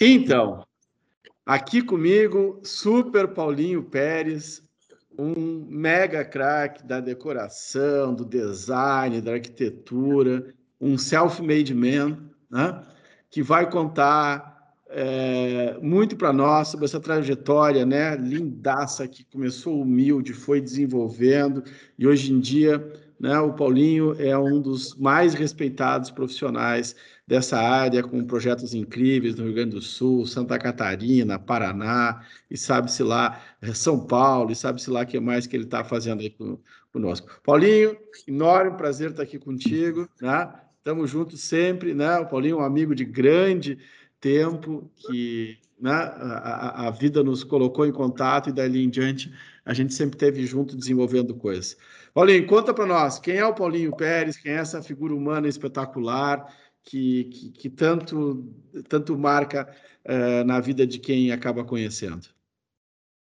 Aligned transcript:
Então, 0.00 0.64
aqui 1.44 1.82
comigo, 1.82 2.60
Super 2.62 3.26
Paulinho 3.26 3.82
Pérez, 3.82 4.62
um 5.18 5.66
mega 5.68 6.24
craque 6.24 6.86
da 6.86 7.00
decoração, 7.00 8.14
do 8.14 8.24
design, 8.24 9.20
da 9.20 9.32
arquitetura, 9.32 10.54
um 10.80 10.96
self-made 10.96 11.74
man, 11.74 12.16
né? 12.48 12.80
que 13.28 13.42
vai 13.42 13.68
contar 13.68 14.76
é, 14.88 15.76
muito 15.82 16.16
para 16.16 16.32
nós 16.32 16.68
sobre 16.68 16.86
essa 16.86 17.00
trajetória 17.00 17.84
né? 17.84 18.14
lindaça 18.14 19.08
que 19.08 19.24
começou 19.24 19.82
humilde, 19.82 20.32
foi 20.32 20.60
desenvolvendo 20.60 21.64
e 21.98 22.06
hoje 22.06 22.32
em 22.32 22.38
dia 22.38 22.78
né, 23.18 23.36
o 23.40 23.52
Paulinho 23.52 24.14
é 24.20 24.38
um 24.38 24.60
dos 24.60 24.94
mais 24.94 25.34
respeitados 25.34 26.08
profissionais 26.08 26.94
dessa 27.28 27.58
área, 27.58 28.02
com 28.02 28.24
projetos 28.24 28.72
incríveis 28.72 29.34
no 29.34 29.44
Rio 29.44 29.54
Grande 29.54 29.74
do 29.74 29.82
Sul, 29.82 30.24
Santa 30.24 30.58
Catarina, 30.58 31.38
Paraná, 31.38 32.22
e 32.50 32.56
sabe-se 32.56 33.02
lá, 33.02 33.38
eh, 33.60 33.74
São 33.74 34.00
Paulo, 34.06 34.50
e 34.50 34.56
sabe-se 34.56 34.88
lá 34.90 35.02
o 35.02 35.06
que 35.06 35.20
mais 35.20 35.46
que 35.46 35.54
ele 35.54 35.64
está 35.64 35.84
fazendo 35.84 36.22
aí 36.22 36.34
conosco. 36.90 37.28
Paulinho, 37.44 37.94
enorme 38.26 38.78
prazer 38.78 39.10
estar 39.10 39.24
aqui 39.24 39.38
contigo, 39.38 40.08
né? 40.22 40.50
Estamos 40.78 41.10
juntos 41.10 41.42
sempre, 41.42 41.92
né? 41.92 42.18
O 42.18 42.26
Paulinho 42.26 42.56
é 42.56 42.62
um 42.62 42.64
amigo 42.64 42.94
de 42.94 43.04
grande 43.04 43.78
tempo 44.18 44.90
que 44.96 45.58
né, 45.78 45.92
a, 45.92 46.86
a, 46.86 46.90
vida 46.90 47.22
nos 47.22 47.44
colocou 47.44 47.86
em 47.86 47.92
contato 47.92 48.48
e 48.48 48.52
dali 48.52 48.82
em 48.82 48.88
diante 48.88 49.30
a 49.66 49.74
gente 49.74 49.92
sempre 49.92 50.16
esteve 50.16 50.46
junto 50.46 50.74
desenvolvendo 50.74 51.34
coisas. 51.34 51.76
Paulinho, 52.14 52.46
conta 52.46 52.72
para 52.72 52.86
nós, 52.86 53.18
quem 53.18 53.36
é 53.36 53.44
o 53.44 53.54
Paulinho 53.54 53.94
Pérez, 53.94 54.38
quem 54.38 54.52
é 54.52 54.56
essa 54.56 54.82
figura 54.82 55.14
humana 55.14 55.46
espetacular, 55.46 56.50
que, 56.88 57.24
que, 57.24 57.50
que 57.50 57.68
tanto, 57.68 58.50
tanto 58.88 59.16
marca 59.18 59.68
uh, 60.06 60.42
na 60.44 60.58
vida 60.58 60.86
de 60.86 60.98
quem 60.98 61.30
acaba 61.30 61.62
conhecendo. 61.62 62.26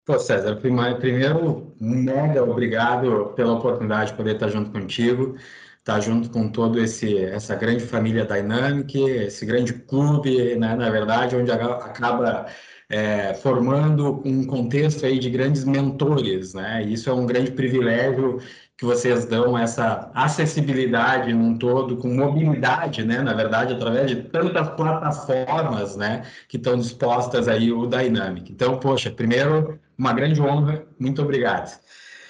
Pô, 0.05 0.17
César, 0.17 0.55
primeiro, 0.55 1.75
mega 1.81 2.41
obrigado 2.41 3.33
pela 3.35 3.55
oportunidade 3.55 4.11
de 4.11 4.17
poder 4.17 4.35
estar 4.35 4.47
junto 4.47 4.71
contigo, 4.71 5.35
estar 5.79 5.99
junto 5.99 6.29
com 6.29 6.49
todo 6.49 6.79
esse 6.79 7.17
essa 7.17 7.55
grande 7.55 7.83
família 7.83 8.25
Dynamic, 8.25 8.97
esse 8.97 9.45
grande 9.45 9.73
clube, 9.73 10.55
né, 10.55 10.73
na 10.73 10.89
verdade, 10.89 11.35
onde 11.35 11.51
acaba 11.51 12.45
é, 12.89 13.33
formando 13.33 14.21
um 14.25 14.45
contexto 14.45 15.05
aí 15.05 15.19
de 15.19 15.29
grandes 15.29 15.63
mentores, 15.65 16.53
né? 16.53 16.83
Isso 16.83 17.09
é 17.09 17.13
um 17.13 17.25
grande 17.25 17.51
privilégio 17.51 18.39
que 18.77 18.85
vocês 18.85 19.25
dão 19.25 19.57
essa 19.57 20.11
acessibilidade 20.13 21.33
num 21.33 21.57
todo, 21.57 21.97
com 21.97 22.09
mobilidade, 22.09 23.03
né, 23.03 23.21
na 23.21 23.33
verdade, 23.33 23.73
através 23.73 24.07
de 24.07 24.17
tantas 24.17 24.69
plataformas, 24.69 25.97
né, 25.97 26.23
que 26.47 26.57
estão 26.57 26.77
dispostas 26.77 27.47
aí 27.47 27.71
o 27.71 27.87
Dynamic. 27.87 28.51
Então, 28.51 28.77
poxa, 28.79 29.09
primeiro, 29.09 29.79
uma 29.97 30.13
grande 30.13 30.39
honra, 30.39 30.85
muito 30.99 31.23
obrigado. 31.23 31.75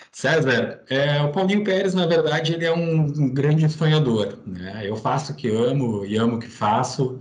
César, 0.09 0.80
é, 0.89 1.21
o 1.21 1.31
Paulinho 1.33 1.66
Pérez, 1.66 1.94
na 1.94 2.08
verdade, 2.08 2.53
ele 2.53 2.66
é 2.66 2.73
um, 2.73 3.02
um 3.02 3.30
grande 3.30 3.69
sonhador, 3.69 4.39
né? 4.47 4.81
Eu 4.83 4.95
faço 4.95 5.33
o 5.33 5.36
que 5.36 5.49
amo 5.49 6.05
e 6.05 6.17
amo 6.17 6.38
o 6.38 6.39
que 6.39 6.47
faço, 6.47 7.19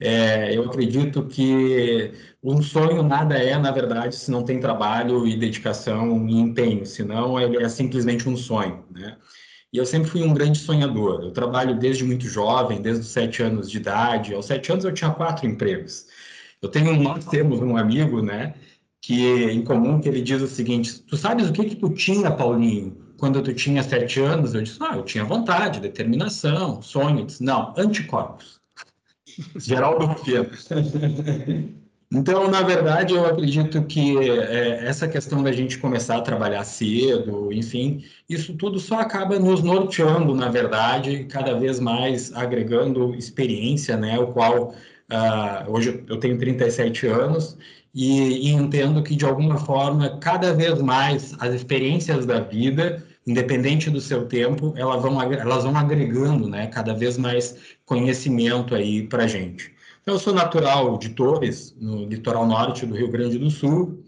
é, 0.00 0.56
eu 0.56 0.64
acredito 0.64 1.26
que 1.26 2.12
um 2.42 2.62
sonho 2.62 3.02
nada 3.02 3.36
é, 3.36 3.58
na 3.58 3.70
verdade, 3.72 4.14
se 4.14 4.30
não 4.30 4.44
tem 4.44 4.60
trabalho 4.60 5.26
e 5.26 5.36
dedicação 5.36 6.28
e 6.28 6.34
empenho, 6.38 6.86
senão 6.86 7.38
ele 7.40 7.56
é 7.62 7.68
simplesmente 7.68 8.28
um 8.28 8.36
sonho, 8.36 8.84
né? 8.90 9.16
E 9.72 9.76
eu 9.76 9.84
sempre 9.84 10.08
fui 10.08 10.22
um 10.22 10.32
grande 10.32 10.58
sonhador. 10.58 11.22
Eu 11.22 11.32
trabalho 11.32 11.78
desde 11.78 12.04
muito 12.04 12.26
jovem, 12.26 12.80
desde 12.80 13.02
os 13.02 13.08
sete 13.08 13.42
anos 13.42 13.70
de 13.70 13.76
idade. 13.76 14.34
Aos 14.34 14.46
sete 14.46 14.72
anos 14.72 14.84
eu 14.84 14.94
tinha 14.94 15.10
quatro 15.10 15.46
empregos. 15.46 16.06
Eu 16.62 16.68
tenho, 16.70 16.96
nós 17.02 17.24
temos 17.26 17.60
um 17.60 17.76
amigo, 17.76 18.22
né, 18.22 18.54
que 19.00 19.44
em 19.50 19.62
comum 19.64 20.00
que 20.00 20.08
ele 20.08 20.22
diz 20.22 20.40
o 20.42 20.48
seguinte: 20.48 21.00
tu 21.02 21.16
sabes 21.16 21.48
o 21.48 21.52
que 21.52 21.64
que 21.66 21.76
tu 21.76 21.90
tinha, 21.90 22.30
Paulinho, 22.30 22.96
quando 23.18 23.42
tu 23.42 23.52
tinha 23.54 23.82
sete 23.82 24.20
anos? 24.20 24.54
Eu 24.54 24.62
disse: 24.62 24.78
ah, 24.80 24.96
eu 24.96 25.04
tinha 25.04 25.24
vontade, 25.24 25.80
determinação, 25.80 26.80
sonho. 26.82 27.20
Eu 27.20 27.26
disse, 27.26 27.42
não, 27.44 27.74
anticorpos. 27.76 28.57
Geraldo 29.56 30.06
Rufino. 30.06 30.46
Então, 32.10 32.50
na 32.50 32.62
verdade, 32.62 33.12
eu 33.12 33.26
acredito 33.26 33.82
que 33.84 34.16
é, 34.16 34.86
essa 34.86 35.06
questão 35.06 35.42
da 35.42 35.52
gente 35.52 35.76
começar 35.78 36.16
a 36.16 36.22
trabalhar 36.22 36.64
cedo, 36.64 37.52
enfim, 37.52 38.02
isso 38.26 38.54
tudo 38.54 38.80
só 38.80 39.00
acaba 39.00 39.38
nos 39.38 39.62
norteando, 39.62 40.34
na 40.34 40.48
verdade, 40.48 41.24
cada 41.24 41.58
vez 41.58 41.78
mais 41.78 42.32
agregando 42.34 43.14
experiência, 43.14 43.94
né? 43.98 44.18
O 44.18 44.28
qual 44.28 44.68
uh, 44.68 45.70
hoje 45.70 46.02
eu 46.08 46.18
tenho 46.18 46.38
37 46.38 47.06
anos 47.06 47.58
e, 47.94 48.48
e 48.48 48.52
entendo 48.52 49.02
que, 49.02 49.14
de 49.14 49.26
alguma 49.26 49.58
forma, 49.58 50.18
cada 50.18 50.54
vez 50.54 50.80
mais 50.80 51.36
as 51.38 51.52
experiências 51.52 52.24
da 52.24 52.40
vida 52.40 53.04
independente 53.28 53.90
do 53.90 54.00
seu 54.00 54.24
tempo, 54.24 54.72
elas 54.74 55.02
vão, 55.02 55.20
elas 55.20 55.64
vão 55.64 55.76
agregando 55.76 56.48
né, 56.48 56.66
cada 56.68 56.94
vez 56.94 57.18
mais 57.18 57.76
conhecimento 57.88 58.74
aí 58.74 59.06
para 59.08 59.24
a 59.24 59.26
gente. 59.26 59.72
Então, 60.02 60.14
eu 60.14 60.20
sou 60.20 60.34
natural 60.34 60.98
de 60.98 61.08
Torres, 61.08 61.74
no 61.80 62.04
litoral 62.04 62.46
norte 62.46 62.84
do 62.84 62.94
Rio 62.94 63.10
Grande 63.10 63.38
do 63.38 63.50
Sul, 63.50 64.04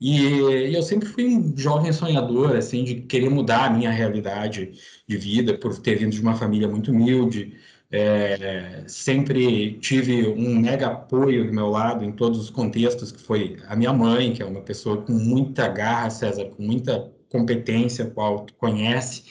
e, 0.00 0.18
e, 0.18 0.74
eu 0.74 0.82
sempre 0.82 1.08
fui 1.08 1.26
um 1.26 1.56
jovem 1.56 1.92
sonhador, 1.92 2.56
assim, 2.56 2.84
de 2.84 3.02
querer 3.02 3.30
mudar 3.30 3.66
a 3.66 3.70
minha 3.70 3.90
realidade 3.90 4.72
de 5.06 5.16
vida, 5.16 5.56
por 5.56 5.78
ter 5.78 5.96
vindo 5.96 6.12
de 6.12 6.20
uma 6.20 6.34
família 6.34 6.66
muito 6.66 6.90
humilde. 6.90 7.54
É, 7.92 8.84
sempre 8.86 9.78
tive 9.78 10.28
um 10.28 10.58
mega 10.58 10.86
apoio 10.88 11.46
do 11.46 11.52
meu 11.52 11.68
lado 11.68 12.04
em 12.04 12.12
todos 12.12 12.38
os 12.38 12.50
contextos, 12.50 13.12
que 13.12 13.20
foi 13.20 13.58
a 13.68 13.76
minha 13.76 13.92
mãe, 13.92 14.32
que 14.32 14.42
é 14.42 14.46
uma 14.46 14.62
pessoa 14.62 15.02
com 15.02 15.12
muita 15.12 15.68
garra, 15.68 16.08
César, 16.10 16.46
com 16.46 16.62
muita 16.62 17.12
competência, 17.28 18.06
qual 18.06 18.46
tu 18.46 18.54
conhece. 18.54 19.24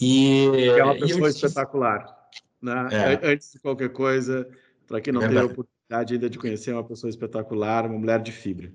E, 0.00 0.68
é 0.76 0.84
uma 0.84 0.94
pessoa 0.94 1.28
espetacular. 1.28 2.15
Né? 2.62 2.88
É. 2.92 3.32
Antes 3.32 3.52
de 3.52 3.60
qualquer 3.60 3.90
coisa, 3.90 4.48
para 4.86 5.00
quem 5.00 5.12
não 5.12 5.22
é 5.22 5.28
teve 5.28 5.40
a 5.40 5.44
oportunidade 5.44 6.14
ainda 6.14 6.30
de 6.30 6.38
conhecer, 6.38 6.72
uma 6.72 6.84
pessoa 6.84 7.10
espetacular, 7.10 7.86
uma 7.86 7.98
mulher 7.98 8.20
de 8.20 8.32
fibra. 8.32 8.72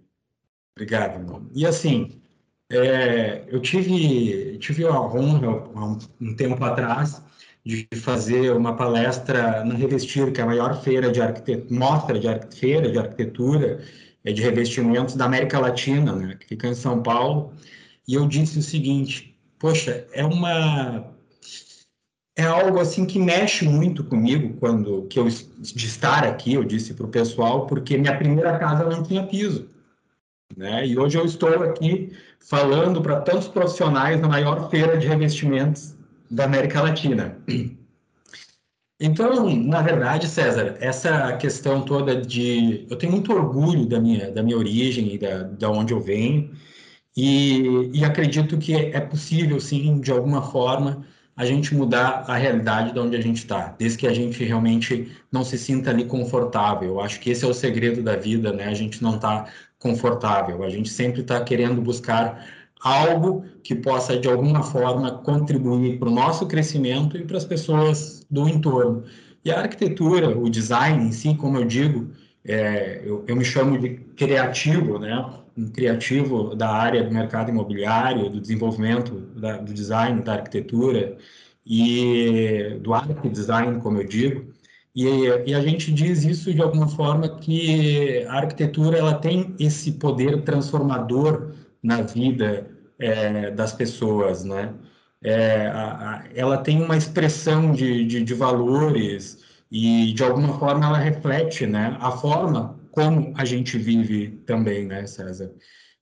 Obrigado, 0.75 1.19
irmão. 1.19 1.49
E 1.53 1.65
assim, 1.65 2.21
é, 2.69 3.43
eu 3.47 3.59
tive, 3.59 4.57
tive 4.59 4.85
a 4.85 4.99
honra, 4.99 5.49
um, 5.49 5.97
um 6.21 6.35
tempo 6.35 6.63
atrás, 6.63 7.21
de 7.63 7.87
fazer 7.95 8.55
uma 8.55 8.75
palestra 8.75 9.63
na 9.63 9.75
Revestir, 9.75 10.31
que 10.31 10.41
é 10.41 10.43
a 10.43 10.47
maior 10.47 10.81
feira 10.81 11.11
de 11.11 11.21
arquitetura, 11.21 11.67
mostra 11.69 12.19
de 12.19 12.55
feira 12.57 12.91
de 12.91 12.97
arquitetura, 12.97 13.83
é, 14.23 14.31
de 14.31 14.41
revestimentos 14.41 15.15
da 15.15 15.25
América 15.25 15.59
Latina, 15.59 16.15
né, 16.15 16.35
que 16.39 16.47
fica 16.47 16.67
em 16.67 16.73
São 16.73 17.03
Paulo 17.03 17.53
e 18.07 18.15
eu 18.15 18.27
disse 18.27 18.59
o 18.59 18.61
seguinte: 18.61 19.37
poxa, 19.59 20.07
é 20.11 20.25
uma 20.25 21.05
é 22.41 22.45
algo 22.45 22.79
assim 22.79 23.05
que 23.05 23.19
mexe 23.19 23.65
muito 23.65 24.03
comigo 24.03 24.57
quando 24.59 25.03
que 25.03 25.19
eu 25.19 25.27
de 25.27 25.85
estar 25.85 26.23
aqui, 26.23 26.53
eu 26.53 26.63
disse 26.63 26.93
para 26.93 27.05
o 27.05 27.09
pessoal, 27.09 27.67
porque 27.67 27.97
minha 27.97 28.17
primeira 28.17 28.57
casa 28.57 28.83
não 28.83 29.03
tinha 29.03 29.23
piso, 29.23 29.69
né? 30.55 30.85
E 30.85 30.97
hoje 30.97 31.17
eu 31.17 31.25
estou 31.25 31.49
aqui 31.63 32.11
falando 32.39 33.01
para 33.01 33.21
tantos 33.21 33.47
profissionais 33.47 34.19
na 34.19 34.27
maior 34.27 34.69
feira 34.69 34.97
de 34.97 35.07
revestimentos 35.07 35.95
da 36.29 36.45
América 36.45 36.81
Latina. 36.81 37.37
Então, 39.03 39.49
na 39.49 39.81
verdade, 39.81 40.27
César, 40.27 40.77
essa 40.79 41.35
questão 41.37 41.81
toda 41.81 42.21
de 42.21 42.85
eu 42.87 42.95
tenho 42.95 43.11
muito 43.11 43.33
orgulho 43.33 43.87
da 43.87 43.99
minha 43.99 44.29
da 44.29 44.43
minha 44.43 44.55
origem 44.55 45.15
e 45.15 45.17
da, 45.17 45.41
da 45.41 45.71
onde 45.71 45.91
eu 45.91 45.99
venho 45.99 46.51
e, 47.15 47.89
e 47.93 48.05
acredito 48.05 48.57
que 48.57 48.73
é 48.73 48.99
possível, 48.99 49.59
sim, 49.59 49.99
de 49.99 50.11
alguma 50.11 50.41
forma, 50.41 51.05
a 51.35 51.45
gente 51.45 51.73
mudar 51.73 52.25
a 52.27 52.35
realidade 52.35 52.93
de 52.93 52.99
onde 52.99 53.15
a 53.15 53.21
gente 53.21 53.37
está, 53.37 53.73
desde 53.77 53.97
que 53.97 54.07
a 54.07 54.13
gente 54.13 54.43
realmente 54.43 55.11
não 55.31 55.43
se 55.43 55.57
sinta 55.57 55.89
ali 55.89 56.05
confortável. 56.05 56.89
Eu 56.89 57.01
acho 57.01 57.19
que 57.19 57.29
esse 57.29 57.45
é 57.45 57.47
o 57.47 57.53
segredo 57.53 58.03
da 58.03 58.15
vida, 58.15 58.51
né? 58.51 58.65
A 58.65 58.73
gente 58.73 59.01
não 59.01 59.15
está 59.15 59.47
confortável, 59.79 60.63
a 60.63 60.69
gente 60.69 60.89
sempre 60.89 61.21
está 61.21 61.41
querendo 61.43 61.81
buscar 61.81 62.45
algo 62.83 63.45
que 63.63 63.75
possa, 63.75 64.17
de 64.17 64.27
alguma 64.27 64.63
forma, 64.63 65.11
contribuir 65.19 65.99
para 65.99 66.09
o 66.09 66.11
nosso 66.11 66.47
crescimento 66.47 67.17
e 67.17 67.23
para 67.23 67.37
as 67.37 67.45
pessoas 67.45 68.25
do 68.29 68.47
entorno. 68.47 69.03
E 69.43 69.51
a 69.51 69.61
arquitetura, 69.61 70.37
o 70.37 70.49
design 70.49 71.07
em 71.07 71.11
si, 71.11 71.35
como 71.35 71.57
eu 71.57 71.65
digo, 71.65 72.11
é, 72.43 73.01
eu, 73.03 73.23
eu 73.27 73.35
me 73.35 73.45
chamo 73.45 73.77
de 73.77 73.95
criativo, 74.15 74.99
né? 74.99 75.40
Um 75.57 75.67
criativo 75.67 76.55
da 76.55 76.69
área 76.69 77.03
do 77.03 77.11
mercado 77.11 77.49
imobiliário, 77.49 78.29
do 78.29 78.39
desenvolvimento 78.39 79.19
da, 79.35 79.57
do 79.57 79.73
design, 79.73 80.21
da 80.21 80.33
arquitetura 80.33 81.17
e 81.65 82.77
do 82.81 82.93
arte 82.93 83.29
design, 83.29 83.79
como 83.81 83.99
eu 83.99 84.07
digo. 84.07 84.45
E, 84.95 85.05
e, 85.45 85.53
a 85.53 85.61
gente 85.61 85.91
diz 85.91 86.23
isso 86.25 86.53
de 86.53 86.61
alguma 86.61 86.87
forma 86.87 87.37
que 87.37 88.25
a 88.27 88.33
arquitetura 88.33 88.97
ela 88.97 89.13
tem 89.13 89.55
esse 89.57 89.93
poder 89.93 90.43
transformador 90.43 91.53
na 91.81 92.01
vida 92.01 92.67
é, 92.99 93.51
das 93.51 93.73
pessoas, 93.73 94.43
né? 94.43 94.73
É, 95.23 95.67
a, 95.67 95.83
a, 95.93 96.23
ela 96.35 96.57
tem 96.57 96.81
uma 96.81 96.97
expressão 96.97 97.71
de, 97.71 98.05
de, 98.05 98.23
de 98.23 98.33
valores 98.33 99.39
e 99.71 100.13
de 100.13 100.23
alguma 100.23 100.59
forma 100.59 100.85
ela 100.85 100.97
reflete, 100.97 101.65
né, 101.65 101.95
a 101.99 102.11
forma 102.11 102.80
como 102.91 103.33
a 103.35 103.45
gente 103.45 103.77
vive 103.77 104.29
também, 104.45 104.85
né, 104.85 105.05
César? 105.07 105.51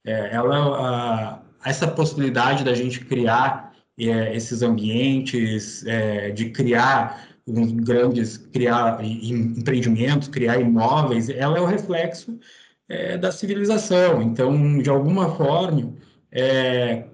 É, 0.05 0.35
ela, 0.35 1.43
a, 1.63 1.69
essa 1.69 1.87
possibilidade 1.87 2.63
da 2.63 2.73
gente 2.73 3.03
criar 3.05 3.73
é, 3.97 4.35
esses 4.35 4.61
ambientes, 4.61 5.85
é, 5.85 6.31
de 6.31 6.49
criar 6.51 7.27
uns 7.45 7.71
grandes, 7.71 8.37
criar 8.37 9.03
empreendimentos, 9.03 10.27
criar 10.27 10.59
imóveis, 10.59 11.29
ela 11.29 11.57
é 11.57 11.61
o 11.61 11.65
reflexo 11.65 12.39
é, 12.87 13.17
da 13.17 13.31
civilização. 13.31 14.21
Então, 14.21 14.79
de 14.81 14.89
alguma 14.89 15.35
forma, 15.35 15.93
é, 16.31 17.05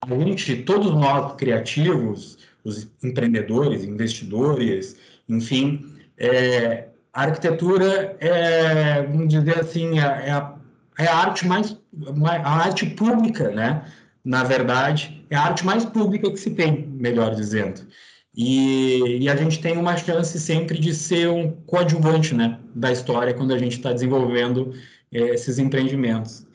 a 0.00 0.14
gente, 0.18 0.62
todos 0.62 0.92
nós 0.92 1.34
criativos, 1.34 2.38
os 2.64 2.88
empreendedores, 3.02 3.84
investidores, 3.84 4.96
enfim, 5.28 5.92
é, 6.16 6.88
a 7.12 7.22
arquitetura 7.22 8.16
é, 8.20 9.02
vamos 9.02 9.28
dizer 9.28 9.60
assim, 9.60 9.98
é, 9.98 10.02
é 10.02 10.30
a, 10.30 10.54
é 10.98 11.06
a 11.06 11.16
arte 11.16 11.46
mais, 11.46 11.76
a 12.44 12.50
arte 12.50 12.86
pública, 12.86 13.50
né? 13.50 13.84
Na 14.24 14.44
verdade, 14.44 15.24
é 15.30 15.36
a 15.36 15.42
arte 15.42 15.64
mais 15.66 15.84
pública 15.84 16.30
que 16.30 16.38
se 16.38 16.50
tem, 16.50 16.86
melhor 16.86 17.34
dizendo. 17.34 17.82
E, 18.34 19.18
e, 19.20 19.28
a 19.28 19.36
gente 19.36 19.60
tem 19.60 19.76
uma 19.76 19.96
chance 19.96 20.40
sempre 20.40 20.78
de 20.78 20.94
ser 20.94 21.28
um 21.28 21.50
coadjuvante 21.66 22.34
né, 22.34 22.58
da 22.74 22.90
história 22.90 23.34
quando 23.34 23.52
a 23.52 23.58
gente 23.58 23.76
está 23.76 23.92
desenvolvendo 23.92 24.72
é, 25.12 25.20
esses 25.34 25.58
empreendimentos. 25.58 26.46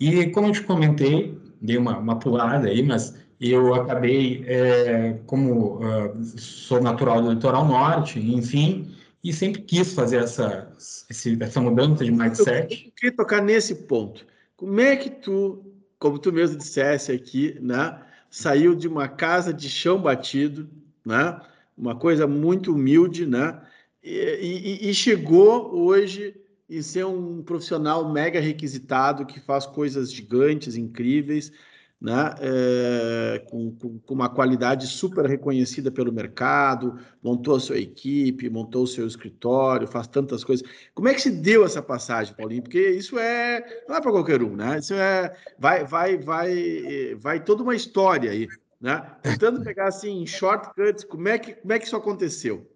E 0.00 0.26
como 0.30 0.48
eu 0.48 0.52
te 0.52 0.62
comentei, 0.62 1.38
dei 1.60 1.76
uma, 1.76 1.98
uma 1.98 2.18
pulada 2.18 2.68
aí, 2.68 2.82
mas 2.82 3.14
eu 3.40 3.74
acabei, 3.74 4.44
é, 4.46 5.18
como 5.26 5.78
uh, 5.78 6.24
sou 6.36 6.80
natural 6.82 7.22
do 7.22 7.32
litoral 7.32 7.64
norte, 7.66 8.18
enfim, 8.18 8.90
e 9.22 9.32
sempre 9.32 9.62
quis 9.62 9.92
fazer 9.92 10.18
essa, 10.18 10.72
essa 11.08 11.60
mudança 11.60 12.04
de 12.04 12.10
mindset. 12.10 12.86
Eu 12.86 12.92
queria 12.92 13.16
tocar 13.16 13.42
nesse 13.42 13.74
ponto. 13.74 14.26
Como 14.56 14.80
é 14.80 14.96
que 14.96 15.10
tu, 15.10 15.64
como 15.98 16.18
tu 16.18 16.32
mesmo 16.32 16.56
dissesse 16.56 17.12
aqui, 17.12 17.56
né, 17.60 18.00
saiu 18.30 18.74
de 18.74 18.88
uma 18.88 19.08
casa 19.08 19.52
de 19.52 19.68
chão 19.68 20.00
batido, 20.00 20.68
né, 21.04 21.40
uma 21.76 21.94
coisa 21.94 22.26
muito 22.26 22.72
humilde, 22.72 23.26
né, 23.26 23.60
e, 24.02 24.78
e, 24.82 24.90
e 24.90 24.94
chegou 24.94 25.74
hoje 25.74 26.34
em 26.68 26.80
ser 26.80 27.04
um 27.04 27.42
profissional 27.42 28.10
mega 28.10 28.40
requisitado 28.40 29.26
que 29.26 29.40
faz 29.40 29.66
coisas 29.66 30.12
gigantes, 30.12 30.76
incríveis, 30.76 31.52
né, 32.00 32.34
é, 32.40 33.42
com, 33.50 33.72
com, 33.72 34.14
uma 34.14 34.30
qualidade 34.30 34.86
super 34.86 35.26
reconhecida 35.26 35.90
pelo 35.90 36.10
mercado, 36.10 36.98
montou 37.22 37.56
a 37.56 37.60
sua 37.60 37.78
equipe, 37.78 38.48
montou 38.48 38.84
o 38.84 38.86
seu 38.86 39.06
escritório, 39.06 39.86
faz 39.86 40.06
tantas 40.06 40.42
coisas. 40.42 40.66
Como 40.94 41.08
é 41.08 41.14
que 41.14 41.20
se 41.20 41.30
deu 41.30 41.64
essa 41.64 41.82
passagem, 41.82 42.34
Paulinho? 42.34 42.62
Porque 42.62 42.80
isso 42.90 43.18
é 43.18 43.82
não 43.86 43.96
é 43.96 44.00
para 44.00 44.10
qualquer 44.10 44.42
um, 44.42 44.56
né? 44.56 44.78
Isso 44.78 44.94
é 44.94 45.36
vai 45.58 45.84
vai 45.84 46.16
vai 46.16 47.14
vai 47.16 47.44
toda 47.44 47.62
uma 47.62 47.76
história 47.76 48.30
aí, 48.30 48.48
né? 48.80 49.02
Tentando 49.22 49.62
pegar 49.62 49.88
assim 49.88 50.24
shortcuts, 50.24 51.04
como 51.04 51.28
é 51.28 51.38
que 51.38 51.52
como 51.52 51.72
é 51.74 51.78
que 51.78 51.84
isso 51.84 51.96
aconteceu? 51.96 52.66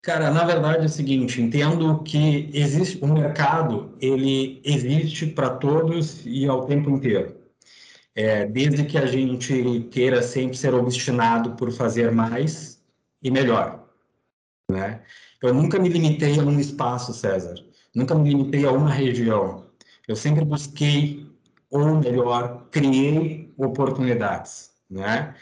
Cara, 0.00 0.30
na 0.30 0.44
verdade 0.44 0.84
é 0.84 0.86
o 0.86 0.88
seguinte, 0.88 1.42
entendo 1.42 2.02
que 2.04 2.48
existe 2.54 2.98
o 3.02 3.08
mercado, 3.08 3.94
ele 4.00 4.62
existe 4.64 5.26
para 5.26 5.50
todos 5.50 6.24
e 6.24 6.46
ao 6.46 6.64
tempo 6.66 6.88
inteiro 6.88 7.37
é, 8.18 8.44
desde 8.46 8.84
que 8.84 8.98
a 8.98 9.06
gente 9.06 9.86
queira 9.92 10.20
sempre 10.22 10.56
ser 10.56 10.74
obstinado 10.74 11.52
por 11.52 11.70
fazer 11.70 12.10
mais 12.10 12.82
e 13.22 13.30
melhor, 13.30 13.88
né? 14.68 15.02
Eu 15.40 15.54
nunca 15.54 15.78
me 15.78 15.88
limitei 15.88 16.36
a 16.36 16.42
um 16.42 16.58
espaço, 16.58 17.14
César. 17.14 17.54
Nunca 17.94 18.16
me 18.16 18.28
limitei 18.28 18.66
a 18.66 18.72
uma 18.72 18.90
região. 18.90 19.66
Eu 20.08 20.16
sempre 20.16 20.44
busquei, 20.44 21.28
ou 21.70 21.94
melhor, 21.94 22.66
criei 22.72 23.54
oportunidades, 23.56 24.72
né? 24.90 25.36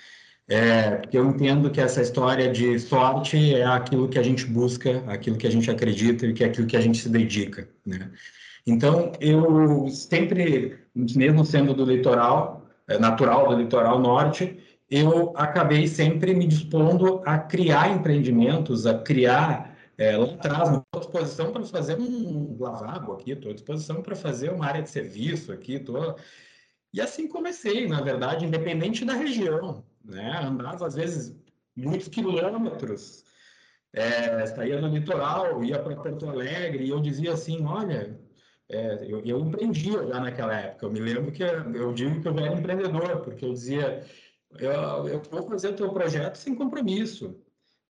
É, 0.46 0.96
porque 0.96 1.16
eu 1.16 1.24
entendo 1.30 1.70
que 1.70 1.80
essa 1.80 2.02
história 2.02 2.52
de 2.52 2.78
sorte 2.78 3.54
é 3.54 3.64
aquilo 3.64 4.06
que 4.06 4.18
a 4.18 4.22
gente 4.22 4.44
busca, 4.44 5.02
aquilo 5.06 5.38
que 5.38 5.46
a 5.46 5.50
gente 5.50 5.70
acredita 5.70 6.26
e 6.26 6.34
que 6.34 6.44
é 6.44 6.48
aquilo 6.48 6.66
que 6.66 6.76
a 6.76 6.80
gente 6.82 6.98
se 6.98 7.08
dedica, 7.08 7.66
né? 7.86 8.10
Então, 8.66 9.12
eu 9.18 9.88
sempre, 9.88 10.78
mesmo 10.94 11.42
sendo 11.42 11.72
do 11.72 11.86
litoral, 11.86 12.65
natural 12.98 13.48
do 13.48 13.56
litoral 13.56 13.98
norte, 13.98 14.58
eu 14.88 15.32
acabei 15.36 15.88
sempre 15.88 16.32
me 16.34 16.46
dispondo 16.46 17.20
a 17.26 17.38
criar 17.38 17.90
empreendimentos, 17.90 18.86
a 18.86 18.98
criar 18.98 19.76
é, 19.98 20.16
lá 20.16 20.26
atrás, 20.26 20.68
estou 20.68 20.84
à 20.94 20.98
disposição 20.98 21.52
para 21.52 21.64
fazer 21.64 21.98
um 21.98 22.56
lavabo 22.60 23.14
aqui, 23.14 23.32
estou 23.32 23.50
à 23.50 23.54
disposição 23.54 24.02
para 24.02 24.14
fazer 24.14 24.50
uma 24.52 24.66
área 24.66 24.82
de 24.82 24.90
serviço 24.90 25.52
aqui, 25.52 25.78
tô... 25.80 26.14
e 26.92 27.00
assim 27.00 27.26
comecei, 27.26 27.88
na 27.88 28.00
verdade, 28.02 28.44
independente 28.44 29.04
da 29.04 29.14
região, 29.14 29.84
né? 30.04 30.40
Andava 30.44 30.86
às 30.86 30.94
vezes 30.94 31.34
muitos 31.74 32.08
quilômetros, 32.08 33.24
é, 33.92 34.46
saía 34.46 34.80
no 34.80 34.88
litoral, 34.88 35.64
ia 35.64 35.78
para 35.78 35.96
Porto 35.96 36.28
Alegre 36.28 36.84
e 36.84 36.90
eu 36.90 37.00
dizia 37.00 37.32
assim, 37.32 37.64
olha, 37.64 38.20
é, 38.68 39.04
eu, 39.08 39.20
eu 39.24 39.40
empreendia 39.40 40.06
já 40.06 40.20
naquela 40.20 40.54
época. 40.54 40.86
Eu 40.86 40.90
me 40.90 41.00
lembro 41.00 41.30
que 41.32 41.42
eu 41.42 41.92
digo 41.92 42.20
que 42.20 42.28
eu 42.28 42.38
era 42.38 42.54
empreendedor, 42.54 43.20
porque 43.22 43.44
eu 43.44 43.52
dizia, 43.52 44.04
eu, 44.58 45.08
eu 45.08 45.22
vou 45.30 45.42
fazer 45.48 45.68
o 45.68 45.76
teu 45.76 45.92
projeto 45.92 46.36
sem 46.36 46.54
compromisso. 46.54 47.40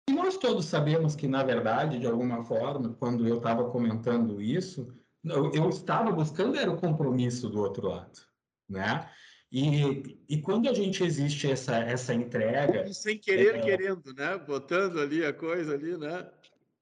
E 0.09 0.13
nós 0.13 0.37
todos 0.37 0.67
sabemos 0.67 1.17
que, 1.17 1.27
na 1.27 1.43
verdade, 1.43 1.99
de 1.99 2.07
alguma 2.07 2.45
forma, 2.45 2.95
quando 2.99 3.27
eu 3.27 3.39
estava 3.39 3.69
comentando 3.71 4.41
isso, 4.41 4.95
eu, 5.25 5.51
eu, 5.53 5.69
estava 5.69 6.13
buscando 6.13 6.57
era 6.57 6.71
o 6.71 6.81
compromisso 6.81 7.49
do 7.49 7.61
outro 7.61 7.89
lado, 7.89 8.21
né? 8.69 9.11
E, 9.51 10.21
e 10.29 10.41
quando 10.41 10.69
a 10.69 10.73
gente 10.73 11.03
existe 11.03 11.51
essa, 11.51 11.77
essa 11.79 12.15
entrega... 12.15 12.85
E 12.89 12.95
sem 12.95 13.19
querer, 13.19 13.57
é, 13.57 13.61
querendo, 13.61 14.15
né? 14.15 14.39
Botando 14.39 15.01
ali 15.01 15.25
a 15.25 15.33
coisa 15.33 15.75
ali, 15.75 15.97
né? 15.97 16.29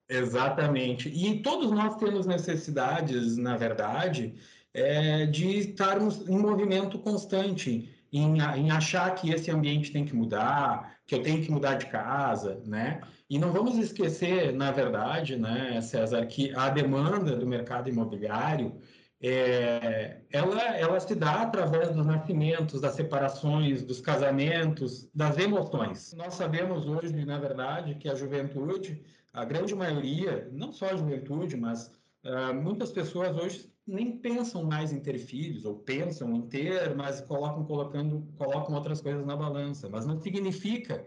Exatamente. 0.09 1.09
E 1.09 1.41
todos 1.43 1.71
nós 1.71 1.97
temos 1.97 2.27
necessidades, 2.27 3.37
na 3.37 3.57
verdade, 3.57 4.35
é, 4.73 5.27
de 5.27 5.59
estarmos 5.59 6.29
em 6.29 6.39
movimento 6.39 6.99
constante, 6.99 7.89
em, 8.13 8.39
em, 8.39 8.71
achar 8.71 9.15
que 9.15 9.31
esse 9.31 9.51
ambiente 9.51 9.93
tem 9.93 10.05
que 10.05 10.15
mudar, 10.15 10.99
que 11.07 11.15
eu 11.15 11.23
tenho 11.23 11.43
que 11.43 11.51
mudar 11.51 11.75
de 11.75 11.87
casa, 11.87 12.61
né? 12.67 13.01
E 13.29 13.39
não 13.39 13.53
vamos 13.53 13.79
esquecer, 13.79 14.53
na 14.53 14.71
verdade, 14.71 15.37
né, 15.37 15.81
César, 15.81 16.25
que 16.27 16.55
a 16.55 16.69
demanda 16.69 17.35
do 17.37 17.47
mercado 17.47 17.89
imobiliário 17.89 18.79
é, 19.27 20.21
ela, 20.31 20.61
ela 20.77 21.01
se 21.01 21.15
dá 21.15 21.43
através 21.43 21.95
dos 21.95 22.05
nascimentos, 22.05 22.81
das 22.81 22.95
separações, 22.95 23.83
dos 23.83 24.01
casamentos, 24.01 25.09
das 25.15 25.39
emoções. 25.39 26.13
Nós 26.13 26.35
sabemos 26.35 26.87
hoje, 26.87 27.25
na 27.25 27.39
verdade, 27.39 27.95
que 27.95 28.07
a 28.07 28.15
juventude 28.15 29.03
a 29.35 29.45
grande 29.45 29.75
maioria, 29.75 30.49
não 30.53 30.73
só 30.73 30.87
a 30.87 30.97
juventude, 30.97 31.57
mas 31.57 31.89
uh, 32.25 32.55
muitas 32.55 32.93
pessoas 32.93 33.37
hoje 33.37 33.75
nem 33.87 34.17
pensam 34.17 34.63
mais 34.63 34.93
em 34.93 35.01
ter 35.01 35.19
filhos, 35.19 35.65
ou 35.65 35.81
pensam 35.81 36.33
em 36.35 36.49
ter, 36.49 36.95
mas 36.95 37.21
colocam, 37.21 37.65
colocando, 37.65 38.27
colocam 38.39 38.75
outras 38.75 39.01
coisas 39.03 39.27
na 39.27 39.37
balança. 39.37 39.89
Mas 39.91 40.07
não 40.07 40.23
significa 40.23 41.05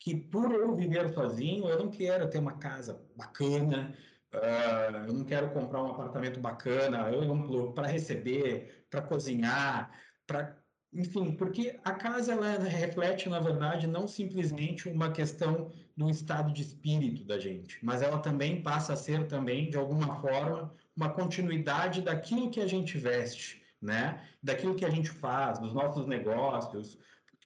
que 0.00 0.16
por 0.16 0.52
eu 0.52 0.74
viver 0.74 1.08
sozinho, 1.10 1.68
eu 1.68 1.78
não 1.78 1.90
quero 1.90 2.28
ter 2.28 2.38
uma 2.38 2.58
casa 2.58 3.00
bacana, 3.16 3.94
uh, 4.34 5.06
eu 5.06 5.12
não 5.14 5.24
quero 5.24 5.50
comprar 5.52 5.82
um 5.82 5.92
apartamento 5.92 6.40
bacana, 6.40 7.06
amplo, 7.06 7.72
para 7.72 7.86
receber, 7.86 8.84
para 8.90 9.00
cozinhar, 9.00 9.90
para 10.26 10.60
enfim, 10.92 11.36
porque 11.36 11.78
a 11.84 11.92
casa 11.92 12.32
ela 12.32 12.58
reflete, 12.58 13.28
na 13.28 13.38
verdade, 13.38 13.86
não 13.86 14.08
simplesmente 14.08 14.88
uma 14.88 15.12
questão 15.12 15.70
do 16.00 16.08
estado 16.08 16.50
de 16.50 16.62
espírito 16.62 17.22
da 17.24 17.38
gente, 17.38 17.78
mas 17.84 18.00
ela 18.00 18.18
também 18.18 18.62
passa 18.62 18.94
a 18.94 18.96
ser 18.96 19.28
também, 19.28 19.68
de 19.68 19.76
alguma 19.76 20.18
forma, 20.18 20.74
uma 20.96 21.12
continuidade 21.12 22.00
daquilo 22.00 22.50
que 22.50 22.58
a 22.58 22.66
gente 22.66 22.96
veste, 22.96 23.62
né? 23.82 24.26
Daquilo 24.42 24.74
que 24.74 24.86
a 24.86 24.88
gente 24.88 25.10
faz, 25.10 25.58
dos 25.58 25.74
nossos 25.74 26.06
negócios. 26.06 26.98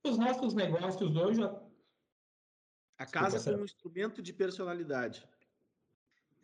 Os 0.04 0.16
nossos 0.16 0.54
negócios 0.54 1.16
hoje. 1.16 1.40
A 2.96 3.04
casa 3.04 3.42
como 3.42 3.62
um 3.62 3.64
instrumento 3.64 4.22
de 4.22 4.32
personalidade. 4.32 5.26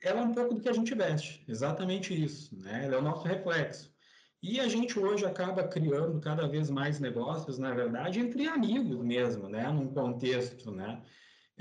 Ela 0.03 0.23
é 0.23 0.25
um 0.25 0.35
pouco 0.35 0.55
do 0.55 0.61
que 0.61 0.69
a 0.69 0.73
gente 0.73 0.93
veste, 0.97 1.45
exatamente 1.47 2.13
isso, 2.13 2.59
né? 2.59 2.87
Ela 2.87 2.97
é 2.97 2.99
o 2.99 3.03
nosso 3.03 3.25
reflexo. 3.25 3.95
E 4.43 4.59
a 4.59 4.67
gente 4.67 4.99
hoje 4.99 5.25
acaba 5.25 5.69
criando 5.69 6.21
cada 6.21 6.49
vez 6.49 6.71
mais 6.71 6.99
negócios, 6.99 7.57
na 7.57 7.73
verdade, 7.73 8.19
entre 8.19 8.49
amigos 8.49 8.99
mesmo, 8.99 9.49
né? 9.49 9.71
Num 9.71 9.95
contexto, 9.95 10.73
né? 10.73 11.01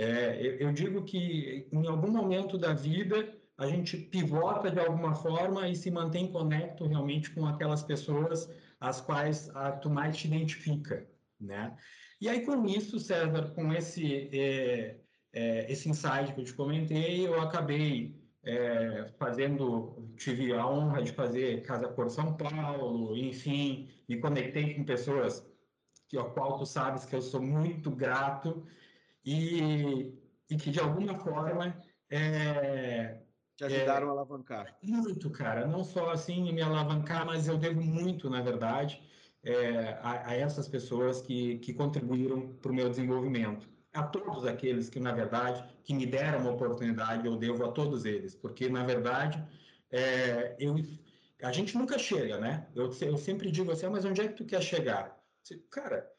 É, 0.02 0.56
eu 0.62 0.72
digo 0.72 1.04
que 1.04 1.68
em 1.74 1.86
algum 1.86 2.10
momento 2.10 2.58
da 2.58 2.74
vida 2.74 3.36
a 3.58 3.68
gente 3.68 3.98
pivota 3.98 4.72
de 4.72 4.80
alguma 4.80 5.14
forma 5.14 5.68
e 5.68 5.76
se 5.76 5.92
mantém 5.92 6.32
conecto 6.32 6.88
realmente 6.88 7.30
com 7.32 7.46
aquelas 7.46 7.84
pessoas 7.84 8.50
às 8.80 9.02
quais 9.02 9.54
a, 9.54 9.74
tu 9.74 9.90
mais 9.90 10.16
te 10.16 10.28
identifica, 10.28 11.06
né? 11.38 11.76
E 12.22 12.30
aí 12.30 12.46
com 12.46 12.66
isso, 12.66 12.98
César, 12.98 13.52
com 13.54 13.74
esse 13.74 14.30
é, 14.32 15.02
é, 15.34 15.70
esse 15.70 15.90
insight 15.90 16.34
que 16.34 16.40
eu 16.40 16.46
te 16.46 16.54
comentei, 16.54 17.28
eu 17.28 17.42
acabei 17.42 18.16
é, 18.42 19.12
fazendo, 19.18 20.14
tive 20.16 20.54
a 20.54 20.66
honra 20.66 21.04
de 21.04 21.12
fazer 21.12 21.62
Casa 21.64 21.90
por 21.90 22.10
São 22.10 22.38
Paulo, 22.38 23.18
enfim, 23.18 23.90
me 24.08 24.18
conectei 24.18 24.76
com 24.76 24.86
pessoas 24.86 25.46
que 26.08 26.18
ao 26.18 26.32
qual 26.32 26.58
tu 26.58 26.66
sabes 26.66 27.04
que 27.04 27.14
eu 27.14 27.22
sou 27.22 27.42
muito 27.42 27.92
grato 27.92 28.66
e, 29.26 30.14
e 30.50 30.56
que 30.58 30.72
de 30.72 30.80
alguma 30.80 31.18
forma 31.20 31.76
é, 32.10 33.22
te 33.56 33.66
ajudaram 33.66 34.08
é, 34.08 34.10
a 34.10 34.14
alavancar. 34.14 34.78
Muito, 34.82 35.30
cara. 35.30 35.68
Não 35.68 35.84
só 35.84 36.12
assim 36.12 36.52
me 36.54 36.62
alavancar, 36.62 37.26
mas 37.26 37.48
eu 37.48 37.58
devo 37.58 37.82
muito, 37.82 38.30
na 38.30 38.42
verdade, 38.42 39.04
é, 39.44 40.00
a, 40.02 40.30
a, 40.30 40.34
essas 40.34 40.68
pessoas 40.68 41.22
que, 41.22 41.60
que 41.60 41.74
contribuíram 41.74 42.54
para 42.62 42.72
o 42.72 42.76
meu 42.76 42.90
desenvolvimento. 42.90 43.68
A 43.94 44.04
todos 44.04 44.46
aqueles 44.46 44.90
que, 44.90 45.00
na 45.00 45.12
verdade, 45.12 45.64
que 45.84 45.94
me 45.94 46.06
deram 46.06 46.42
uma 46.42 46.52
oportunidade, 46.52 47.26
eu 47.26 47.36
devo 47.36 47.66
a 47.66 47.72
todos 47.72 48.06
eles, 48.06 48.36
porque, 48.36 48.70
na 48.70 48.84
verdade, 48.84 49.44
é, 49.92 50.56
eu, 50.60 50.76
a 51.42 51.52
gente 51.52 51.78
nunca 51.78 51.98
chega, 51.98 52.38
né? 52.38 52.68
Eu, 52.76 52.92
eu 53.02 53.18
sempre 53.18 53.52
digo 53.52 53.72
assim, 53.72 53.88
ah, 53.88 53.90
mas 53.90 54.06
onde 54.06 54.22
é 54.22 54.28
que 54.28 54.36
tu 54.36 54.46
quer 54.46 54.62
chegar? 54.62 55.20
Cara, 55.72 56.10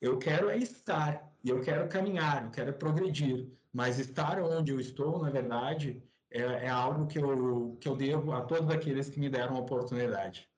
eu 0.00 0.18
quero 0.18 0.50
é 0.50 0.58
estar, 0.58 1.29
e 1.42 1.50
eu 1.50 1.60
quero 1.60 1.88
caminhar, 1.88 2.44
eu 2.44 2.50
quero 2.50 2.72
progredir, 2.72 3.48
mas 3.72 3.98
estar 3.98 4.40
onde 4.42 4.72
eu 4.72 4.80
estou, 4.80 5.20
na 5.22 5.30
verdade, 5.30 6.02
é, 6.30 6.40
é 6.40 6.68
algo 6.68 7.06
que 7.06 7.18
eu, 7.18 7.76
que 7.80 7.88
eu 7.88 7.96
devo 7.96 8.32
a 8.32 8.42
todos 8.42 8.70
aqueles 8.70 9.08
que 9.08 9.18
me 9.18 9.28
deram 9.28 9.56
a 9.56 9.60
oportunidade. 9.60 10.48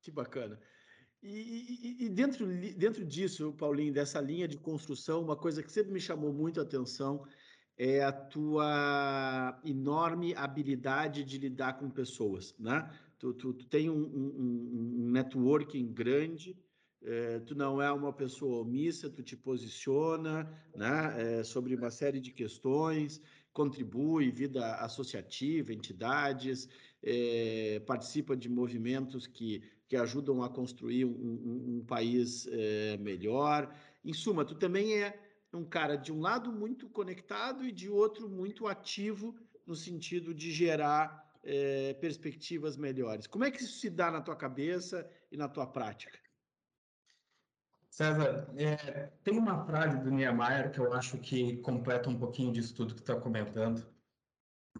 Que 0.00 0.10
bacana. 0.10 0.58
E, 1.22 2.00
e, 2.00 2.06
e, 2.06 2.08
dentro, 2.08 2.46
dentro 2.76 3.04
disso, 3.04 3.52
Paulinho, 3.52 3.92
dessa 3.92 4.20
linha 4.20 4.48
de 4.48 4.58
construção, 4.58 5.22
uma 5.22 5.36
coisa 5.36 5.62
que 5.62 5.70
sempre 5.70 5.92
me 5.92 6.00
chamou 6.00 6.32
muito 6.32 6.58
a 6.58 6.64
atenção 6.64 7.24
é 7.76 8.02
a 8.02 8.12
tua 8.12 9.60
enorme 9.64 10.34
habilidade 10.34 11.24
de 11.24 11.38
lidar 11.38 11.78
com 11.78 11.88
pessoas, 11.88 12.54
né? 12.58 12.90
Tu, 13.18 13.32
tu, 13.34 13.54
tu 13.54 13.66
tem 13.66 13.88
um, 13.88 14.02
um, 14.02 15.04
um 15.04 15.10
networking 15.10 15.92
grande, 15.92 16.56
é, 17.04 17.40
tu 17.40 17.54
não 17.54 17.82
é 17.82 17.90
uma 17.90 18.12
pessoa 18.12 18.62
omissa, 18.62 19.10
tu 19.10 19.22
te 19.22 19.36
posiciona 19.36 20.48
né, 20.74 21.38
é, 21.38 21.44
sobre 21.44 21.74
uma 21.74 21.90
série 21.90 22.20
de 22.20 22.30
questões, 22.30 23.20
contribui, 23.52 24.30
vida 24.30 24.76
associativa, 24.76 25.72
entidades, 25.72 26.68
é, 27.02 27.82
participa 27.86 28.36
de 28.36 28.48
movimentos 28.48 29.26
que, 29.26 29.62
que 29.88 29.96
ajudam 29.96 30.42
a 30.42 30.48
construir 30.48 31.04
um, 31.04 31.10
um, 31.10 31.76
um 31.78 31.84
país 31.84 32.48
melhor. 33.00 33.74
Em 34.04 34.12
suma, 34.12 34.44
tu 34.44 34.54
também 34.54 35.02
é 35.02 35.20
um 35.52 35.64
cara 35.64 35.96
de 35.96 36.12
um 36.12 36.20
lado 36.20 36.50
muito 36.52 36.88
conectado 36.88 37.64
e 37.64 37.72
de 37.72 37.90
outro 37.90 38.28
muito 38.28 38.66
ativo 38.66 39.34
no 39.66 39.74
sentido 39.74 40.32
de 40.32 40.50
gerar 40.50 41.20
perspectivas 42.00 42.76
melhores. 42.76 43.26
Como 43.26 43.44
é 43.44 43.50
que 43.50 43.62
isso 43.62 43.78
se 43.80 43.90
dá 43.90 44.10
na 44.10 44.22
tua 44.22 44.36
cabeça 44.36 45.06
e 45.30 45.36
na 45.36 45.48
tua 45.48 45.66
prática? 45.66 46.21
César, 47.92 48.48
é, 48.56 49.10
tem 49.22 49.38
uma 49.38 49.66
frase 49.66 49.98
do 49.98 50.10
Niemeyer 50.10 50.70
que 50.70 50.78
eu 50.78 50.94
acho 50.94 51.18
que 51.18 51.58
completa 51.58 52.08
um 52.08 52.18
pouquinho 52.18 52.50
disso 52.50 52.74
tudo 52.74 52.94
que 52.94 53.02
está 53.02 53.14
comentando, 53.14 53.86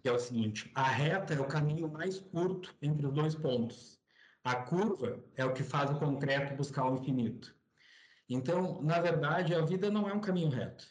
que 0.01 0.09
é 0.09 0.11
o 0.11 0.17
seguinte: 0.17 0.71
a 0.73 0.81
reta 0.81 1.35
é 1.35 1.39
o 1.39 1.45
caminho 1.45 1.87
mais 1.87 2.19
curto 2.19 2.73
entre 2.81 3.05
os 3.05 3.13
dois 3.13 3.35
pontos. 3.35 3.99
A 4.43 4.55
curva 4.55 5.23
é 5.35 5.45
o 5.45 5.53
que 5.53 5.61
faz 5.61 5.91
o 5.91 5.99
concreto 5.99 6.55
buscar 6.55 6.89
o 6.89 6.95
infinito. 6.95 7.55
Então, 8.27 8.81
na 8.81 8.99
verdade, 8.99 9.53
a 9.53 9.61
vida 9.61 9.91
não 9.91 10.09
é 10.09 10.13
um 10.13 10.19
caminho 10.19 10.49
reto. 10.49 10.83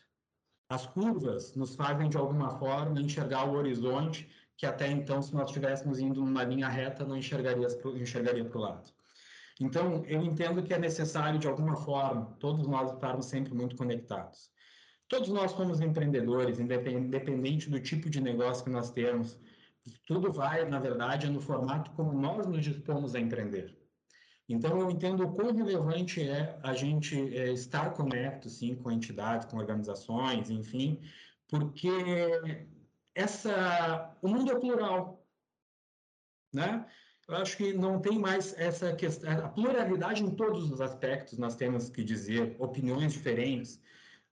As 0.69 0.87
curvas 0.87 1.57
nos 1.57 1.75
fazem, 1.75 2.09
de 2.09 2.17
alguma 2.17 2.57
forma, 2.57 3.01
enxergar 3.01 3.49
o 3.49 3.55
horizonte 3.55 4.31
que 4.57 4.65
até 4.65 4.87
então, 4.87 5.21
se 5.21 5.35
nós 5.35 5.49
estivéssemos 5.49 5.99
indo 5.99 6.21
numa 6.25 6.45
linha 6.45 6.69
reta, 6.69 7.05
não 7.05 7.17
enxergaria, 7.17 7.67
para 8.45 8.59
o 8.59 8.61
lado. 8.61 8.93
Então, 9.61 10.05
eu 10.07 10.23
entendo 10.23 10.63
que 10.63 10.73
é 10.73 10.79
necessário, 10.79 11.39
de 11.39 11.47
alguma 11.47 11.77
forma, 11.77 12.37
todos 12.41 12.67
nós 12.67 12.93
estarmos 12.93 13.27
sempre 13.27 13.55
muito 13.55 13.77
conectados. 13.77 14.51
Todos 15.09 15.29
nós 15.29 15.51
somos 15.53 15.81
empreendedores, 15.81 16.59
independente 16.59 17.69
do 17.69 17.79
tipo 17.81 18.09
de 18.09 18.21
negócio 18.21 18.65
que 18.65 18.71
nós 18.71 18.91
temos. 18.91 19.39
Tudo 20.07 20.33
vai, 20.33 20.65
na 20.65 20.79
verdade, 20.79 21.29
no 21.29 21.41
formato 21.41 21.91
como 21.93 22.13
nós 22.13 22.47
nos 22.47 22.65
dispomos 22.65 23.15
a 23.15 23.21
empreender. 23.21 23.77
Então, 24.49 24.79
eu 24.79 24.91
entendo 24.91 25.25
o 25.25 25.33
quão 25.33 25.55
relevante 25.55 26.27
é 26.27 26.59
a 26.63 26.75
gente 26.75 27.17
é, 27.37 27.53
estar 27.53 27.93
conecto, 27.95 28.49
sim, 28.49 28.75
com 28.75 28.91
entidades, 28.91 29.47
com 29.47 29.59
organizações, 29.59 30.51
enfim, 30.51 31.01
porque 31.49 31.91
essa, 33.15 34.17
o 34.23 34.29
mundo 34.29 34.51
é 34.51 34.59
plural, 34.59 35.27
né? 36.53 36.87
Eu 37.33 37.39
acho 37.39 37.57
que 37.57 37.73
não 37.73 38.01
tem 38.01 38.19
mais 38.19 38.55
essa 38.59 38.95
questão, 38.95 39.31
a 39.31 39.49
pluralidade 39.49 40.23
em 40.23 40.31
todos 40.31 40.71
os 40.71 40.81
aspectos, 40.81 41.39
nós 41.39 41.57
temos 41.57 41.89
que 41.89 42.05
dizer, 42.05 42.57
opiniões 42.59 43.13
diferentes. 43.13 43.81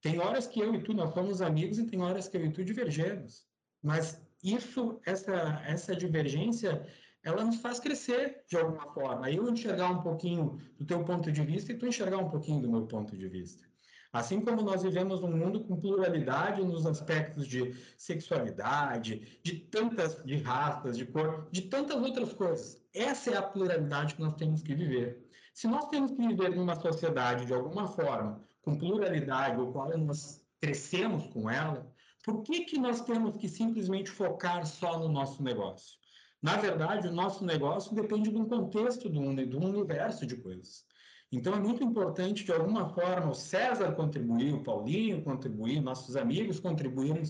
Tem 0.03 0.19
horas 0.19 0.47
que 0.47 0.61
eu 0.61 0.75
e 0.75 0.83
tu 0.83 0.93
nós 0.93 1.13
somos 1.15 1.41
amigos 1.41 1.79
e 1.79 1.87
tem 1.87 2.03
horas 2.03 2.29
que 2.29 2.37
eu 2.37 2.45
e 2.45 2.51
tu 2.51 2.65
divergemos. 2.65 3.47
Mas 3.83 4.21
isso, 4.43 5.01
essa, 5.07 5.63
essa 5.67 5.97
divergência, 5.97 6.87
ela 7.23 7.45
nos 7.45 7.57
faz 7.57 7.81
crescer 7.81 8.43
de 8.47 8.57
alguma 8.57 8.93
forma. 8.93 9.31
Eu 9.31 9.49
enxergar 9.49 9.91
um 9.91 10.03
pouquinho 10.03 10.61
do 10.79 10.85
teu 10.85 11.05
ponto 11.05 11.33
de 11.33 11.43
vista 11.43 11.73
e 11.73 11.79
tu 11.79 11.87
enxergar 11.87 12.19
um 12.19 12.29
pouquinho 12.29 12.61
do 12.61 12.71
meu 12.71 12.87
ponto 12.87 13.17
de 13.17 13.29
vista. 13.29 13.70
Assim 14.13 14.41
como 14.41 14.63
nós 14.63 14.83
vivemos 14.83 15.23
um 15.23 15.31
mundo 15.31 15.61
com 15.61 15.81
pluralidade 15.81 16.65
nos 16.65 16.85
aspectos 16.85 17.47
de 17.47 17.77
sexualidade, 17.97 19.39
de 19.43 19.61
tantas 19.61 20.21
de 20.25 20.37
raças, 20.37 20.99
de 20.99 21.07
cor, 21.07 21.49
de 21.53 21.63
tantas 21.63 21.97
outras 21.97 22.33
coisas. 22.33 22.83
Essa 22.93 23.31
é 23.31 23.37
a 23.37 23.43
pluralidade 23.43 24.17
que 24.17 24.21
nós 24.21 24.35
temos 24.35 24.63
que 24.63 24.75
viver. 24.75 25.31
Se 25.55 25.69
nós 25.69 25.89
temos 25.91 26.11
que 26.11 26.27
viver 26.27 26.57
numa 26.57 26.75
sociedade 26.75 27.47
de 27.47 27.55
alguma 27.55 27.87
forma 27.87 28.41
com 28.63 28.77
pluralidade, 28.77 29.61
ou 29.61 29.73
qual 29.73 29.97
nós 29.97 30.45
crescemos 30.61 31.27
com 31.29 31.49
ela, 31.49 31.89
por 32.25 32.43
que 32.43 32.65
que 32.65 32.79
nós 32.79 33.01
temos 33.03 33.37
que 33.37 33.49
simplesmente 33.49 34.11
focar 34.11 34.67
só 34.67 34.99
no 34.99 35.09
nosso 35.09 35.43
negócio? 35.43 35.99
Na 36.43 36.57
verdade, 36.57 37.07
o 37.07 37.13
nosso 37.13 37.45
negócio 37.45 37.95
depende 37.95 38.31
de 38.31 38.37
um 38.37 38.49
contexto, 38.49 39.09
de 39.09 39.19
um 39.19 39.29
universo 39.65 40.27
de 40.27 40.37
coisas. 40.37 40.85
Então, 41.33 41.55
é 41.55 41.61
muito 41.61 41.85
importante, 41.85 42.45
de 42.45 42.53
alguma 42.53 42.89
forma, 42.89 43.31
o 43.31 43.35
César 43.35 43.93
contribuir, 43.93 44.53
o 44.53 44.63
Paulinho 44.63 45.23
contribuir, 45.23 45.81
nossos 45.81 46.17
amigos 46.17 46.59
contribuírem 46.59 47.23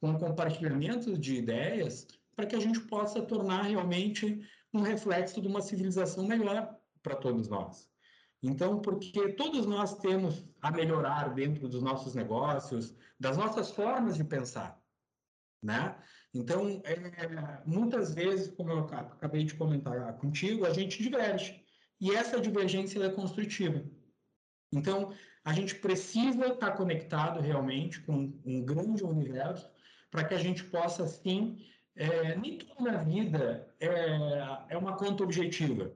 com 0.00 0.18
compartilhamentos 0.18 1.18
de 1.18 1.36
ideias 1.36 2.06
para 2.34 2.46
que 2.46 2.56
a 2.56 2.60
gente 2.60 2.80
possa 2.80 3.22
tornar 3.22 3.62
realmente 3.62 4.40
um 4.72 4.82
reflexo 4.82 5.40
de 5.40 5.48
uma 5.48 5.62
civilização 5.62 6.26
melhor 6.26 6.76
para 7.02 7.14
todos 7.14 7.48
nós. 7.48 7.88
Então, 8.42 8.80
porque 8.80 9.32
todos 9.32 9.66
nós 9.66 9.98
temos 9.98 10.44
a 10.60 10.70
melhorar 10.70 11.34
dentro 11.34 11.68
dos 11.68 11.82
nossos 11.82 12.14
negócios, 12.14 12.94
das 13.18 13.36
nossas 13.36 13.70
formas 13.70 14.16
de 14.16 14.24
pensar, 14.24 14.78
né? 15.62 15.96
Então, 16.34 16.82
é, 16.84 17.62
muitas 17.64 18.12
vezes, 18.12 18.54
como 18.54 18.70
eu 18.70 18.80
acabei 18.80 19.44
de 19.44 19.54
comentar 19.54 20.16
contigo, 20.18 20.66
a 20.66 20.72
gente 20.72 21.02
diverge. 21.02 21.65
E 22.00 22.12
essa 22.14 22.40
divergência 22.40 23.02
é 23.02 23.10
construtiva. 23.10 23.82
Então, 24.72 25.12
a 25.44 25.52
gente 25.52 25.76
precisa 25.76 26.48
estar 26.48 26.72
conectado 26.72 27.40
realmente 27.40 28.00
com 28.00 28.38
um 28.44 28.64
grande 28.64 29.04
universo 29.04 29.68
para 30.10 30.24
que 30.24 30.34
a 30.34 30.38
gente 30.38 30.64
possa, 30.64 31.06
sim, 31.06 31.64
é, 31.94 32.36
nem 32.36 32.58
tudo 32.58 32.84
na 32.84 33.02
vida 33.02 33.74
é, 33.80 33.88
é 34.70 34.76
uma 34.76 34.96
conta 34.96 35.22
objetiva. 35.22 35.94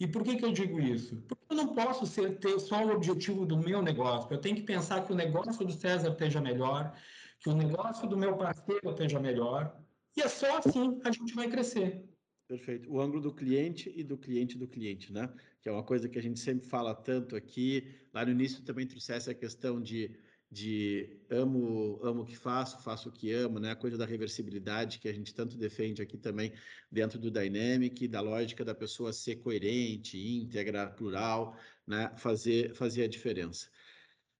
E 0.00 0.06
por 0.06 0.24
que, 0.24 0.36
que 0.36 0.44
eu 0.44 0.52
digo 0.52 0.80
isso? 0.80 1.16
Porque 1.28 1.44
eu 1.50 1.56
não 1.56 1.68
posso 1.68 2.06
ser, 2.06 2.38
ter 2.38 2.58
só 2.58 2.84
o 2.84 2.90
objetivo 2.90 3.46
do 3.46 3.56
meu 3.56 3.80
negócio. 3.80 4.32
Eu 4.32 4.40
tenho 4.40 4.56
que 4.56 4.62
pensar 4.62 5.04
que 5.04 5.12
o 5.12 5.16
negócio 5.16 5.64
do 5.64 5.72
César 5.72 6.10
esteja 6.10 6.40
melhor, 6.40 6.92
que 7.38 7.48
o 7.48 7.54
negócio 7.54 8.08
do 8.08 8.16
meu 8.16 8.36
parceiro 8.36 8.90
esteja 8.90 9.20
melhor. 9.20 9.76
E 10.16 10.22
é 10.22 10.28
só 10.28 10.58
assim 10.58 11.00
a 11.04 11.10
gente 11.12 11.34
vai 11.34 11.48
crescer. 11.48 12.04
Perfeito. 12.46 12.90
O 12.92 13.00
ângulo 13.00 13.22
do 13.22 13.32
cliente 13.32 13.92
e 13.96 14.04
do 14.04 14.18
cliente 14.18 14.58
do 14.58 14.68
cliente, 14.68 15.12
né? 15.12 15.32
Que 15.62 15.68
é 15.68 15.72
uma 15.72 15.82
coisa 15.82 16.08
que 16.08 16.18
a 16.18 16.22
gente 16.22 16.38
sempre 16.38 16.66
fala 16.68 16.94
tanto 16.94 17.34
aqui. 17.34 17.90
Lá 18.12 18.24
no 18.24 18.32
início 18.32 18.62
também 18.62 18.86
trouxesse 18.86 19.30
a 19.30 19.34
questão 19.34 19.80
de, 19.80 20.18
de 20.50 21.20
amo, 21.30 21.98
amo 22.02 22.22
o 22.22 22.24
que 22.26 22.36
faço, 22.36 22.82
faço 22.82 23.08
o 23.08 23.12
que 23.12 23.32
amo, 23.32 23.58
né? 23.58 23.70
A 23.70 23.76
coisa 23.76 23.96
da 23.96 24.04
reversibilidade 24.04 24.98
que 24.98 25.08
a 25.08 25.12
gente 25.12 25.34
tanto 25.34 25.56
defende 25.56 26.02
aqui 26.02 26.18
também 26.18 26.52
dentro 26.92 27.18
do 27.18 27.30
Dynamic, 27.30 28.06
da 28.08 28.20
lógica 28.20 28.62
da 28.62 28.74
pessoa 28.74 29.10
ser 29.10 29.36
coerente, 29.36 30.18
íntegra, 30.18 30.90
plural, 30.90 31.56
né? 31.86 32.12
Fazer, 32.18 32.74
fazer 32.74 33.04
a 33.04 33.08
diferença. 33.08 33.70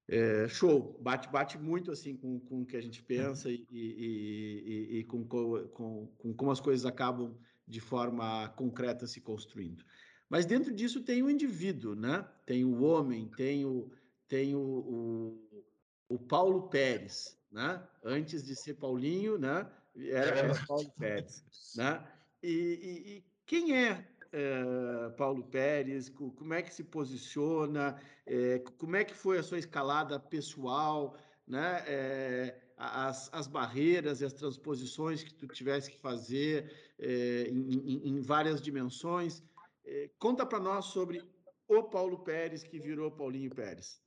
É, 0.06 0.46
show, 0.48 1.00
bate, 1.00 1.30
bate 1.30 1.56
muito 1.56 1.90
assim 1.90 2.14
com, 2.14 2.38
com 2.38 2.60
o 2.60 2.66
que 2.66 2.76
a 2.76 2.80
gente 2.82 3.02
pensa 3.02 3.50
e, 3.50 3.66
e, 3.70 4.62
e, 4.66 4.98
e 4.98 5.04
com, 5.04 5.26
com, 5.26 6.06
com 6.18 6.34
como 6.34 6.50
as 6.50 6.60
coisas 6.60 6.84
acabam 6.84 7.34
de 7.66 7.80
forma 7.80 8.48
concreta 8.50 9.06
se 9.06 9.20
construindo. 9.20 9.84
Mas 10.28 10.46
dentro 10.46 10.72
disso 10.74 11.02
tem 11.02 11.22
o 11.22 11.30
indivíduo, 11.30 11.94
né? 11.94 12.26
Tem 12.46 12.64
o 12.64 12.82
homem, 12.82 13.28
tem 13.28 13.64
o, 13.64 13.90
tem 14.28 14.54
o, 14.54 14.60
o, 14.60 15.64
o 16.08 16.18
Paulo 16.18 16.68
Pérez, 16.68 17.38
né? 17.50 17.86
Antes 18.02 18.44
de 18.44 18.56
ser 18.56 18.74
Paulinho, 18.74 19.38
né? 19.38 19.70
era, 19.96 20.38
era 20.38 20.66
Paulo 20.66 20.90
Pérez. 20.98 21.44
Né? 21.76 22.06
E, 22.42 22.48
e, 22.52 23.10
e 23.10 23.24
quem 23.46 23.76
é, 23.76 24.06
é, 24.32 25.08
Paulo 25.16 25.42
Pérez? 25.44 26.08
Como 26.08 26.54
é 26.54 26.62
que 26.62 26.72
se 26.72 26.84
posiciona? 26.84 28.00
É, 28.26 28.60
como 28.78 28.96
é 28.96 29.04
que 29.04 29.14
foi 29.14 29.38
a 29.38 29.42
sua 29.42 29.58
escalada 29.58 30.20
pessoal? 30.20 31.16
Né? 31.46 31.82
É, 31.86 32.60
as, 32.76 33.30
as 33.32 33.46
barreiras 33.46 34.20
e 34.20 34.24
as 34.24 34.32
transposições 34.32 35.22
que 35.22 35.32
tu 35.32 35.46
tivesse 35.46 35.90
que 35.90 35.98
fazer 35.98 36.72
é, 36.98 37.48
em, 37.48 38.08
em, 38.08 38.20
várias 38.20 38.60
dimensões. 38.60 39.42
É, 39.84 40.10
conta 40.18 40.44
para 40.44 40.58
nós 40.60 40.86
sobre 40.86 41.22
o 41.68 41.82
Paulo 41.84 42.18
Pérez 42.20 42.62
que 42.62 42.78
virou 42.78 43.10
Paulinho 43.10 43.54
Pérez. 43.54 44.02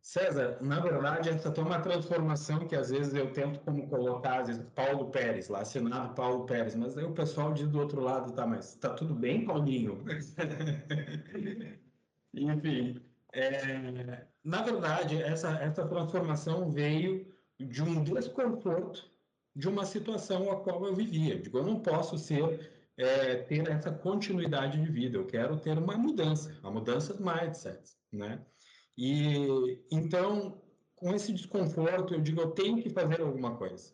César, 0.00 0.58
na 0.60 0.80
verdade, 0.80 1.30
essa 1.30 1.50
foi 1.50 1.64
uma 1.64 1.80
transformação 1.80 2.68
que 2.68 2.76
às 2.76 2.90
vezes 2.90 3.14
eu 3.14 3.32
tento 3.32 3.60
como 3.60 3.88
colocar, 3.88 4.42
às 4.42 4.48
vezes, 4.48 4.62
Paulo 4.74 5.10
Pérez, 5.10 5.48
lá 5.48 5.60
assinado 5.62 6.14
Paulo 6.14 6.44
Pérez, 6.44 6.74
mas 6.74 6.98
aí 6.98 7.04
o 7.04 7.14
pessoal 7.14 7.54
diz 7.54 7.66
do 7.68 7.80
outro 7.80 8.02
lado, 8.02 8.30
tá, 8.34 8.46
mas 8.46 8.74
tá 8.74 8.92
tudo 8.92 9.14
bem, 9.14 9.46
Paulinho? 9.46 10.04
Enfim, 12.34 13.00
é, 13.34 14.26
na 14.42 14.62
verdade, 14.62 15.20
essa, 15.22 15.50
essa 15.58 15.86
transformação 15.86 16.70
veio 16.70 17.26
de 17.58 17.82
um 17.82 18.02
desconforto 18.02 19.10
de 19.54 19.68
uma 19.68 19.84
situação 19.84 20.50
a 20.50 20.60
qual 20.60 20.84
eu 20.86 20.94
vivia. 20.94 21.38
Digo, 21.38 21.58
eu 21.58 21.64
não 21.64 21.80
posso 21.80 22.18
ser 22.18 22.70
é, 22.96 23.36
ter 23.36 23.68
essa 23.68 23.90
continuidade 23.90 24.80
de 24.80 24.90
vida, 24.90 25.18
eu 25.18 25.26
quero 25.26 25.56
ter 25.58 25.78
uma 25.78 25.96
mudança, 25.96 26.56
uma 26.60 26.72
mudança 26.72 27.14
de 27.14 27.22
mindset, 27.22 27.96
né? 28.12 28.40
E 28.96 29.80
então, 29.90 30.60
com 30.94 31.12
esse 31.12 31.32
desconforto, 31.32 32.14
eu 32.14 32.20
digo, 32.20 32.40
eu 32.40 32.50
tenho 32.52 32.80
que 32.80 32.90
fazer 32.90 33.20
alguma 33.20 33.56
coisa. 33.56 33.92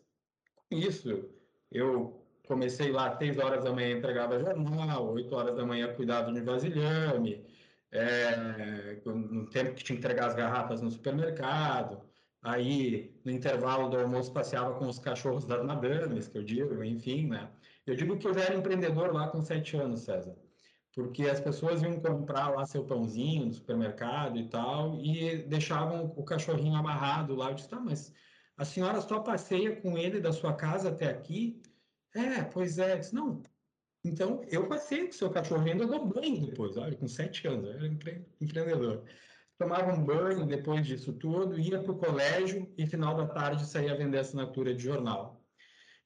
Com 0.69 0.77
isso, 0.77 1.29
eu 1.71 2.21
comecei 2.47 2.91
lá 2.91 3.17
6 3.17 3.37
horas 3.39 3.63
da 3.63 3.71
manhã, 3.71 3.97
entregava 3.97 4.39
jornal, 4.39 5.11
8 5.13 5.35
horas 5.35 5.55
da 5.55 5.65
manhã, 5.65 5.93
cuidava 5.93 6.31
de 6.31 6.41
vasilhame, 6.41 7.43
é, 7.91 9.01
no 9.05 9.49
tempo 9.49 9.73
que 9.75 9.83
tinha 9.83 9.97
que 9.97 10.05
entregar 10.05 10.27
as 10.27 10.35
garrafas 10.35 10.81
no 10.81 10.91
supermercado, 10.91 12.01
aí 12.41 13.13
no 13.25 13.31
intervalo 13.31 13.89
do 13.89 13.97
almoço 13.97 14.33
passeava 14.33 14.73
com 14.75 14.87
os 14.87 14.99
cachorros 14.99 15.45
das 15.45 15.63
madames, 15.63 16.27
que 16.27 16.37
eu 16.37 16.43
digo, 16.43 16.83
enfim, 16.83 17.27
né? 17.27 17.51
Eu 17.85 17.95
digo 17.95 18.17
que 18.17 18.27
eu 18.27 18.33
já 18.33 18.41
era 18.41 18.55
empreendedor 18.55 19.13
lá 19.13 19.27
com 19.27 19.41
sete 19.41 19.75
anos, 19.77 20.01
César 20.01 20.35
porque 20.93 21.23
as 21.23 21.39
pessoas 21.39 21.81
iam 21.81 21.99
comprar 21.99 22.49
lá 22.49 22.65
seu 22.65 22.85
pãozinho 22.85 23.45
no 23.45 23.53
supermercado 23.53 24.37
e 24.37 24.49
tal, 24.49 24.99
e 24.99 25.43
deixavam 25.43 26.13
o 26.15 26.23
cachorrinho 26.23 26.75
amarrado 26.75 27.35
lá. 27.35 27.49
Eu 27.49 27.55
disse, 27.55 27.69
tá, 27.69 27.79
mas 27.79 28.13
a 28.57 28.65
senhora 28.65 28.99
só 29.01 29.19
passeia 29.19 29.75
com 29.81 29.97
ele 29.97 30.19
da 30.19 30.33
sua 30.33 30.53
casa 30.53 30.89
até 30.89 31.09
aqui? 31.09 31.61
É, 32.13 32.43
pois 32.43 32.77
é. 32.77 32.93
Eu 32.93 32.99
disse, 32.99 33.15
não, 33.15 33.41
então 34.03 34.43
eu 34.49 34.67
passei 34.67 35.03
com 35.03 35.09
o 35.09 35.13
seu 35.13 35.29
cachorrinho, 35.29 35.83
eu 35.83 35.87
dou 35.87 36.05
banho 36.05 36.45
depois, 36.45 36.77
olha, 36.77 36.95
com 36.95 37.07
sete 37.07 37.47
anos, 37.47 37.65
eu 37.65 37.73
era 37.73 37.87
empre 37.87 38.25
empreendedor. 38.39 39.03
Tomava 39.57 39.93
um 39.93 40.03
banho 40.03 40.45
depois 40.45 40.87
disso 40.87 41.13
tudo, 41.13 41.59
ia 41.59 41.79
para 41.81 41.91
o 41.91 41.97
colégio 41.97 42.71
e 42.77 42.87
final 42.87 43.15
da 43.15 43.27
tarde 43.27 43.65
saía 43.65 43.95
vender 43.95 44.17
assinatura 44.17 44.73
de 44.73 44.83
jornal. 44.83 45.41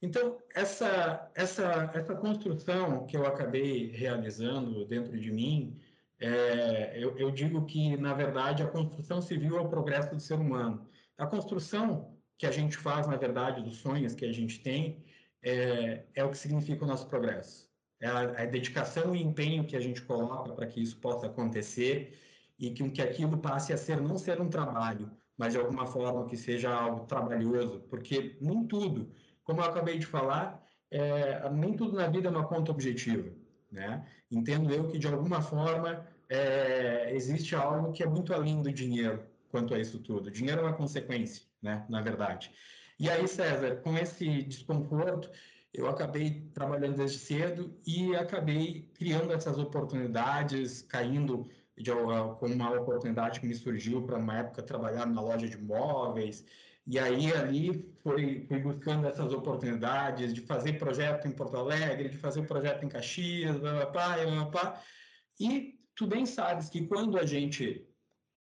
Então, 0.01 0.37
essa, 0.53 1.31
essa, 1.33 1.89
essa 1.93 2.15
construção 2.15 3.07
que 3.07 3.15
eu 3.15 3.25
acabei 3.25 3.91
realizando 3.91 4.85
dentro 4.85 5.17
de 5.17 5.31
mim, 5.31 5.79
é, 6.19 6.93
eu, 7.01 7.17
eu, 7.17 7.31
digo 7.31 7.65
que, 7.65 7.97
na 7.97 8.13
verdade, 8.13 8.61
a 8.61 8.67
construção 8.67 9.21
civil 9.21 9.57
é 9.57 9.61
o 9.61 9.69
progresso 9.69 10.13
do 10.13 10.21
ser 10.21 10.35
humano. 10.35 10.87
A 11.17 11.25
construção 11.25 12.15
que 12.38 12.45
a 12.45 12.51
gente 12.51 12.77
faz, 12.77 13.08
na 13.08 13.15
verdade, 13.15 13.63
dos 13.63 13.77
sonhos 13.77 14.13
que 14.13 14.25
a 14.25 14.31
gente 14.31 14.62
tem, 14.62 15.03
é, 15.41 16.05
é 16.13 16.23
o 16.23 16.29
que 16.29 16.38
significa 16.38 16.84
o 16.84 16.88
nosso 16.88 17.08
progresso. 17.08 17.64
É 18.06 18.08
a, 18.08 18.44
a 18.44 18.46
dedicação 18.46 19.15
e 19.15 19.22
empenho 19.22 19.65
que 19.65 19.76
a 19.76 19.80
gente 19.80 20.02
coloca 20.02 20.54
para 20.54 20.68
que 20.68 20.82
isso 20.82 20.98
possa 20.98 21.28
acontecer 21.28 22.18
e 22.60 22.70
que, 22.70 22.89
que 22.89 23.02
aquilo 23.02 23.38
passe 23.38 23.74
a 23.74 23.78
ser, 23.78 24.00
não 24.00 24.18
ser 24.18 24.39
um 24.41 24.50
trabalho, 24.50 25.12
mas 25.38 25.54
de 25.54 25.60
alguma 25.60 25.86
forma 25.86 26.26
que 26.28 26.38
seja 26.38 26.74
algo 26.74 27.06
trabalhoso, 27.06 27.82
porque 27.89 28.38
nem 28.39 28.65
tudo 28.65 29.12
como 29.46 29.62
eu 29.62 29.65
acabei 29.65 29.98
de 29.98 30.06
falar, 30.06 30.62
é, 30.91 31.50
nem 31.52 31.74
tudo 31.74 31.96
na 31.96 32.08
vida 32.08 32.28
é 32.28 32.32
uma 32.32 32.48
conta 32.48 32.72
objetiva. 32.72 33.30
Né? 33.72 34.06
Entendo 34.30 34.74
eu 34.74 34.88
que, 34.88 34.98
de 34.98 35.08
alguma 35.08 35.41
forma, 35.41 36.06
é, 36.28 37.12
existe 37.13 37.56
algo 37.56 37.94
que 37.94 38.04
é 38.04 38.08
muito 38.08 38.34
além 38.34 38.62
do 38.62 38.72
dinheiro 38.72 39.24
quanto 39.50 39.74
a 39.74 39.80
isso 39.80 40.00
tudo. 40.00 40.28
O 40.28 40.32
dinheiro 40.32 40.62
é 40.62 40.63
uma 40.63 40.74
consequência, 40.74 41.44
né? 41.62 41.86
na 41.88 42.02
verdade. 42.02 42.52
E 43.00 43.10
aí, 43.10 43.28
César, 43.28 43.76
com 43.78 43.96
esse 43.98 44.44
desconforto, 44.44 45.30
eu 45.77 45.88
acabei 45.88 46.49
trabalhando 46.53 46.97
desde 46.97 47.19
cedo 47.19 47.75
e 47.85 48.15
acabei 48.15 48.89
criando 48.93 49.33
essas 49.33 49.57
oportunidades, 49.57 50.81
caindo 50.83 51.49
com 52.39 52.47
uma 52.47 52.71
oportunidade 52.71 53.39
que 53.39 53.47
me 53.47 53.53
surgiu 53.53 54.01
para, 54.03 54.17
uma 54.17 54.38
época, 54.38 54.63
trabalhar 54.63 55.05
na 55.05 55.21
loja 55.21 55.47
de 55.47 55.57
móveis, 55.57 56.45
e 56.88 56.99
aí, 56.99 57.33
ali, 57.33 57.91
foi, 58.03 58.45
fui 58.47 58.59
buscando 58.59 59.07
essas 59.07 59.33
oportunidades 59.33 60.33
de 60.33 60.41
fazer 60.41 60.73
projeto 60.73 61.27
em 61.27 61.31
Porto 61.31 61.57
Alegre, 61.57 62.09
de 62.09 62.17
fazer 62.17 62.43
projeto 62.43 62.83
em 62.85 62.89
Caxias, 62.89 63.57
blá, 63.57 63.88
blá, 63.88 64.17
blá, 64.17 64.45
blá. 64.45 64.81
E 65.39 65.79
tu 65.95 66.05
bem 66.05 66.25
sabes 66.25 66.69
que 66.69 66.85
quando 66.85 67.17
a 67.17 67.25
gente... 67.25 67.88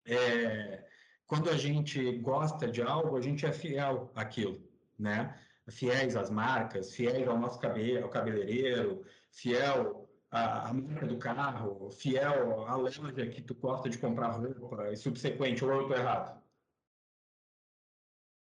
É, 0.06 0.84
quando 1.28 1.50
a 1.50 1.58
gente 1.58 2.18
gosta 2.18 2.68
de 2.68 2.82
algo, 2.82 3.16
a 3.16 3.22
gente 3.22 3.46
é 3.46 3.52
fiel 3.52 4.12
àquilo, 4.14 4.62
né? 4.98 5.40
Fiéis 5.70 6.16
às 6.16 6.30
marcas, 6.30 6.94
fiéis 6.94 7.28
ao 7.28 7.38
nosso 7.38 7.60
cabelo, 7.60 8.04
ao 8.04 8.10
cabeleireiro, 8.10 9.06
fiel 9.32 10.10
à, 10.30 10.74
marca 10.74 11.06
do 11.06 11.18
carro, 11.18 11.90
fiel 11.92 12.66
à 12.68 12.76
loja 12.76 13.02
que 13.14 13.42
tu 13.42 13.56
gosta 13.56 13.90
de 13.90 13.98
comprar 13.98 14.32
roupa 14.32 14.92
e 14.92 14.98
subsequente, 14.98 15.64
ou 15.64 15.72
eu 15.72 15.82
estou 15.84 15.98
errado? 15.98 16.42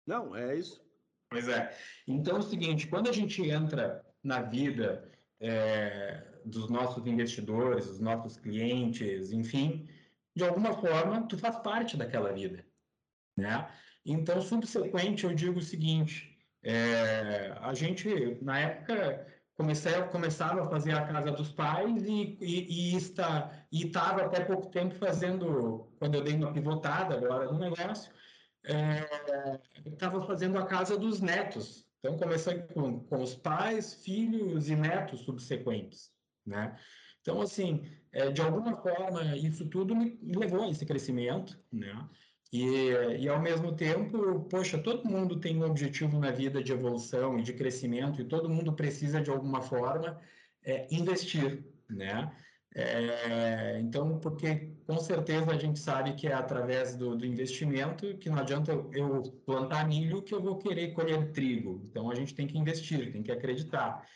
Não, 0.08 0.36
é 0.36 0.56
isso. 0.56 0.82
Pois 1.30 1.48
é. 1.48 1.76
Então 2.08 2.38
é 2.38 2.40
o 2.40 2.44
seguinte, 2.44 2.88
quando 2.88 3.10
a 3.10 3.14
gente 3.14 3.42
entra 3.48 4.04
na 4.24 4.42
vida 4.42 5.12
é, 5.40 6.26
dos 6.46 6.70
nossos 6.70 7.06
investidores, 7.06 7.86
dos 7.88 8.00
nossos 8.00 8.38
clientes, 8.38 9.32
enfim, 9.32 9.88
de 10.36 10.44
alguma 10.44 10.74
forma, 10.74 11.28
tu 11.28 11.38
faz 11.38 11.58
parte 11.60 11.98
daquela 11.98 12.32
vida, 12.32 12.66
né? 13.38 13.72
Então, 14.06 14.42
subsequente, 14.42 15.26
eu 15.26 15.34
digo 15.34 15.60
o 15.60 15.64
seguinte, 15.64 16.29
é, 16.64 17.54
a 17.62 17.74
gente, 17.74 18.38
na 18.42 18.60
época, 18.60 19.26
comecei, 19.56 20.02
começava 20.04 20.64
a 20.64 20.70
fazer 20.70 20.94
a 20.94 21.06
casa 21.06 21.32
dos 21.32 21.52
pais 21.52 22.04
e, 22.04 22.38
e, 22.42 22.94
e 22.94 22.96
está 22.96 23.52
e 23.72 23.86
estava 23.88 24.24
até 24.24 24.44
pouco 24.44 24.68
tempo 24.68 24.96
fazendo, 24.96 25.92
quando 26.00 26.16
eu 26.16 26.24
dei 26.24 26.36
uma 26.36 26.54
pivotada 26.54 27.16
agora 27.16 27.52
no 27.52 27.60
negócio, 27.60 28.12
estava 29.86 30.24
é, 30.24 30.28
fazendo 30.28 30.58
a 30.58 30.66
casa 30.66 30.98
dos 30.98 31.22
netos. 31.22 31.88
Então, 32.00 32.18
comecei 32.18 32.60
com, 32.60 33.02
com 33.02 33.22
os 33.22 33.36
pais, 33.36 33.94
filhos 33.94 34.70
e 34.70 34.76
netos 34.76 35.22
subsequentes, 35.22 36.12
né? 36.46 36.78
Então, 37.22 37.42
assim, 37.42 37.86
é, 38.12 38.32
de 38.32 38.42
alguma 38.42 38.78
forma, 38.78 39.36
isso 39.36 39.66
tudo 39.68 39.94
me 39.96 40.18
levou 40.24 40.64
a 40.64 40.70
esse 40.70 40.86
crescimento, 40.86 41.60
né? 41.72 42.10
E, 42.52 42.66
e, 43.20 43.30
ao 43.30 43.40
mesmo 43.40 43.76
tempo, 43.76 44.42
poxa, 44.50 44.78
todo 44.78 45.08
mundo 45.08 45.40
tem 45.40 45.58
um 45.58 45.66
objetivo 45.66 46.20
na 46.20 46.32
vida 46.32 46.64
de 46.64 46.72
evolução 46.72 47.38
e 47.38 47.44
de 47.44 47.54
crescimento, 47.54 48.20
e 48.20 48.26
todo 48.26 48.50
mundo 48.50 48.74
precisa, 48.74 49.22
de 49.22 49.30
alguma 49.30 49.62
forma, 49.62 50.20
é, 50.64 50.88
investir, 50.92 51.64
né? 51.88 52.32
É, 52.76 53.80
então, 53.80 54.20
porque 54.20 54.76
com 54.86 55.00
certeza 55.00 55.52
a 55.52 55.58
gente 55.58 55.80
sabe 55.80 56.14
que 56.14 56.28
é 56.28 56.34
através 56.34 56.96
do, 56.96 57.16
do 57.16 57.26
investimento 57.26 58.16
que 58.18 58.30
não 58.30 58.38
adianta 58.38 58.72
eu, 58.72 58.90
eu, 58.94 59.24
plantar 59.46 59.88
milho 59.88 60.22
que 60.22 60.34
eu 60.34 60.42
vou 60.42 60.58
querer 60.60 60.94
colher 60.94 61.32
trigo. 61.32 61.82
Então 61.90 62.12
a 62.12 62.16
gente 62.16 62.36
tem 62.36 62.46
que 62.46 62.58
investir, 62.58 63.12
tem 63.12 63.24
que 63.24 63.32
acreditar. 63.32 64.08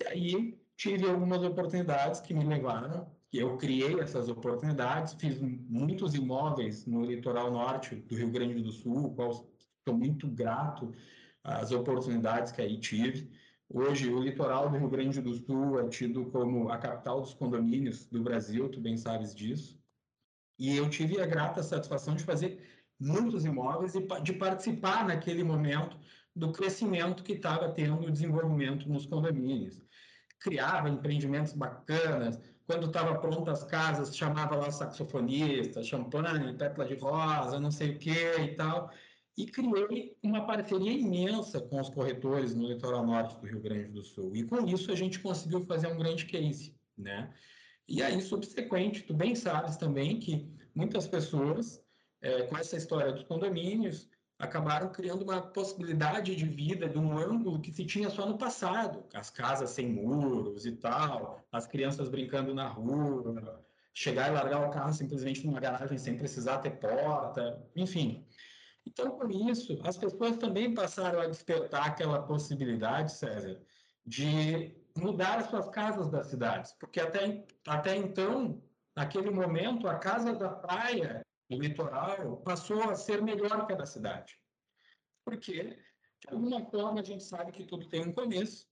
E 0.00 0.06
aí 0.06 0.60
tive 0.76 1.08
algumas 1.08 1.42
oportunidades 1.42 2.20
que 2.20 2.34
me 2.34 2.44
levaram, 2.44 3.10
eu 3.38 3.56
criei 3.56 3.98
essas 4.00 4.28
oportunidades, 4.28 5.14
fiz 5.14 5.40
muitos 5.40 6.14
imóveis 6.14 6.86
no 6.86 7.04
litoral 7.04 7.50
norte 7.50 7.96
do 7.96 8.14
Rio 8.14 8.30
Grande 8.30 8.62
do 8.62 8.70
Sul, 8.70 9.14
qual 9.14 9.30
estou 9.30 9.96
muito 9.96 10.28
grato 10.28 10.92
às 11.42 11.72
oportunidades 11.72 12.52
que 12.52 12.62
aí 12.62 12.78
tive. 12.78 13.30
Hoje, 13.68 14.12
o 14.12 14.22
litoral 14.22 14.70
do 14.70 14.76
Rio 14.76 14.88
Grande 14.88 15.20
do 15.20 15.34
Sul 15.34 15.80
é 15.80 15.88
tido 15.88 16.26
como 16.26 16.68
a 16.68 16.78
capital 16.78 17.20
dos 17.20 17.34
condomínios 17.34 18.06
do 18.06 18.22
Brasil, 18.22 18.68
tu 18.68 18.80
bem 18.80 18.96
sabes 18.96 19.34
disso. 19.34 19.78
E 20.58 20.76
eu 20.76 20.88
tive 20.88 21.20
a 21.20 21.26
grata 21.26 21.62
satisfação 21.62 22.14
de 22.14 22.22
fazer 22.22 22.62
muitos 23.00 23.44
imóveis 23.44 23.94
e 23.94 24.06
de 24.22 24.32
participar 24.34 25.06
naquele 25.06 25.42
momento 25.42 25.98
do 26.36 26.52
crescimento 26.52 27.22
que 27.22 27.32
estava 27.32 27.72
tendo 27.72 28.06
o 28.06 28.10
desenvolvimento 28.10 28.88
nos 28.88 29.06
condomínios. 29.06 29.82
Criava 30.38 30.88
empreendimentos 30.88 31.52
bacanas, 31.52 32.40
quando 32.66 32.86
estava 32.86 33.18
pronta 33.18 33.52
as 33.52 33.64
casas, 33.64 34.16
chamava 34.16 34.56
lá 34.56 34.70
saxofonista, 34.70 35.82
champanhe, 35.82 36.56
pétala 36.56 36.88
de 36.88 36.94
rosa, 36.94 37.60
não 37.60 37.70
sei 37.70 37.90
o 37.92 37.98
que 37.98 38.10
e 38.10 38.54
tal. 38.56 38.90
e 39.36 39.46
criei 39.46 40.16
uma 40.22 40.46
parceria 40.46 40.92
imensa 40.92 41.60
com 41.60 41.80
os 41.80 41.90
corretores 41.90 42.54
no 42.54 42.68
litoral 42.68 43.04
norte 43.04 43.36
do 43.40 43.46
Rio 43.46 43.60
Grande 43.60 43.90
do 43.90 44.02
Sul. 44.02 44.34
E 44.36 44.44
com 44.44 44.64
isso 44.66 44.92
a 44.92 44.94
gente 44.94 45.18
conseguiu 45.18 45.64
fazer 45.66 45.88
um 45.88 45.98
grande 45.98 46.24
case, 46.26 46.74
né? 46.96 47.32
E 47.86 48.02
aí, 48.02 48.20
subsequente, 48.22 49.02
tu 49.02 49.12
bem 49.12 49.34
sabes 49.34 49.76
também 49.76 50.18
que 50.18 50.48
muitas 50.74 51.06
pessoas, 51.06 51.82
é, 52.22 52.42
com 52.44 52.56
essa 52.56 52.76
história 52.76 53.12
dos 53.12 53.24
condomínios, 53.24 54.08
acabaram 54.44 54.90
criando 54.90 55.22
uma 55.22 55.40
possibilidade 55.40 56.36
de 56.36 56.44
vida 56.44 56.88
de 56.88 56.98
um 56.98 57.16
ângulo 57.18 57.60
que 57.60 57.72
se 57.72 57.84
tinha 57.84 58.10
só 58.10 58.26
no 58.26 58.38
passado. 58.38 59.04
As 59.14 59.30
casas 59.30 59.70
sem 59.70 59.88
muros 59.88 60.66
e 60.66 60.72
tal, 60.72 61.40
as 61.50 61.66
crianças 61.66 62.08
brincando 62.08 62.54
na 62.54 62.68
rua, 62.68 63.64
chegar 63.92 64.28
e 64.28 64.34
largar 64.34 64.66
o 64.66 64.70
carro 64.70 64.92
simplesmente 64.92 65.46
numa 65.46 65.60
garagem 65.60 65.98
sem 65.98 66.16
precisar 66.16 66.58
ter 66.58 66.78
porta, 66.78 67.62
enfim. 67.74 68.26
Então, 68.86 69.12
com 69.12 69.28
isso, 69.30 69.80
as 69.84 69.96
pessoas 69.96 70.36
também 70.36 70.74
passaram 70.74 71.20
a 71.20 71.26
despertar 71.26 71.86
aquela 71.86 72.22
possibilidade, 72.22 73.12
César, 73.12 73.58
de 74.06 74.76
mudar 74.96 75.38
as 75.38 75.46
suas 75.46 75.68
casas 75.70 76.08
das 76.10 76.26
cidades, 76.26 76.72
porque 76.72 77.00
até, 77.00 77.44
até 77.66 77.96
então, 77.96 78.62
naquele 78.94 79.30
momento, 79.30 79.88
a 79.88 79.94
casa 79.94 80.34
da 80.34 80.50
praia, 80.50 81.24
o 81.50 81.58
litoral, 81.58 82.38
passou 82.38 82.82
a 82.90 82.94
ser 82.94 83.22
melhor 83.22 83.66
que 83.66 83.72
a 83.72 83.76
da 83.76 83.86
cidade. 83.86 84.38
Porque, 85.24 85.78
de 86.20 86.28
alguma 86.28 86.64
forma, 86.66 87.00
a 87.00 87.04
gente 87.04 87.22
sabe 87.22 87.52
que 87.52 87.64
tudo 87.64 87.88
tem 87.88 88.06
um 88.06 88.12
começo, 88.12 88.66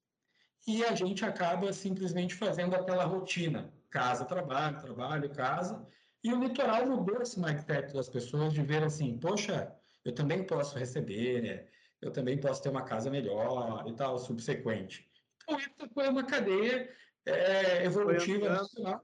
e 0.67 0.85
a 0.85 0.95
gente 0.95 1.25
acaba 1.25 1.73
simplesmente 1.73 2.35
fazendo 2.35 2.75
aquela 2.75 3.05
rotina, 3.05 3.73
casa, 3.91 4.25
trabalho, 4.25 4.81
trabalho, 4.81 5.35
casa, 5.35 5.87
e 6.23 6.33
o 6.33 6.39
litoral 6.39 6.87
mudou 6.87 7.21
esse 7.21 7.41
mindset 7.41 7.93
das 7.93 8.09
pessoas 8.09 8.53
de 8.53 8.63
ver 8.63 8.83
assim, 8.85 9.19
poxa, 9.19 9.75
eu 10.05 10.15
também 10.15 10.47
posso 10.47 10.79
receber, 10.79 11.69
eu 12.01 12.13
também 12.13 12.39
posso 12.39 12.63
ter 12.63 12.69
uma 12.69 12.83
casa 12.83 13.11
melhor 13.11 13.85
e 13.89 13.93
tal, 13.95 14.19
subsequente. 14.19 15.09
Então, 15.43 15.59
essa 15.59 15.93
foi 15.93 16.09
uma 16.09 16.25
cadeia 16.25 16.89
é, 17.27 17.85
evolutiva 17.85 18.49
andando, 18.49 19.01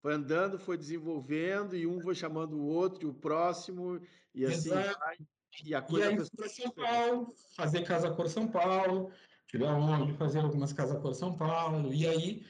foi 0.00 0.14
andando, 0.14 0.58
foi 0.58 0.76
desenvolvendo, 0.76 1.76
e 1.76 1.86
um 1.86 2.00
foi 2.00 2.14
chamando 2.14 2.56
o 2.56 2.66
outro, 2.66 3.06
e 3.06 3.10
o 3.10 3.14
próximo, 3.14 4.00
e 4.34 4.44
assim 4.44 4.70
Exato. 4.70 4.98
vai. 4.98 5.16
E, 5.64 5.74
a 5.74 5.82
coisa 5.82 6.12
e 6.12 6.18
aí 6.18 6.48
São 6.48 6.70
Paulo, 6.70 7.34
fazer 7.56 7.82
Casa 7.82 8.10
Cor 8.10 8.28
São 8.28 8.48
Paulo, 8.48 9.10
tive 9.46 9.66
a 9.66 9.74
honra 9.74 10.06
de 10.06 10.12
fazer 10.14 10.38
algumas 10.38 10.72
Casa 10.72 10.98
Cor 10.98 11.14
São 11.14 11.36
Paulo, 11.36 11.92
e 11.92 12.06
aí 12.06 12.46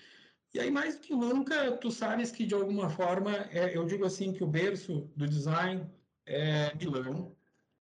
e 0.53 0.59
aí, 0.59 0.69
mais 0.69 0.97
do 0.97 1.03
que 1.03 1.15
nunca, 1.15 1.77
tu 1.77 1.93
sabes 1.93 2.33
que, 2.33 2.45
de 2.45 2.55
alguma 2.55 2.91
forma, 2.91 3.31
é, 3.53 3.77
eu 3.77 3.85
digo 3.87 4.05
assim 4.05 4.33
que 4.33 4.43
o 4.43 4.49
berço 4.49 5.09
do 5.15 5.29
design 5.29 5.89
é 6.27 6.75
Milão, 6.75 7.37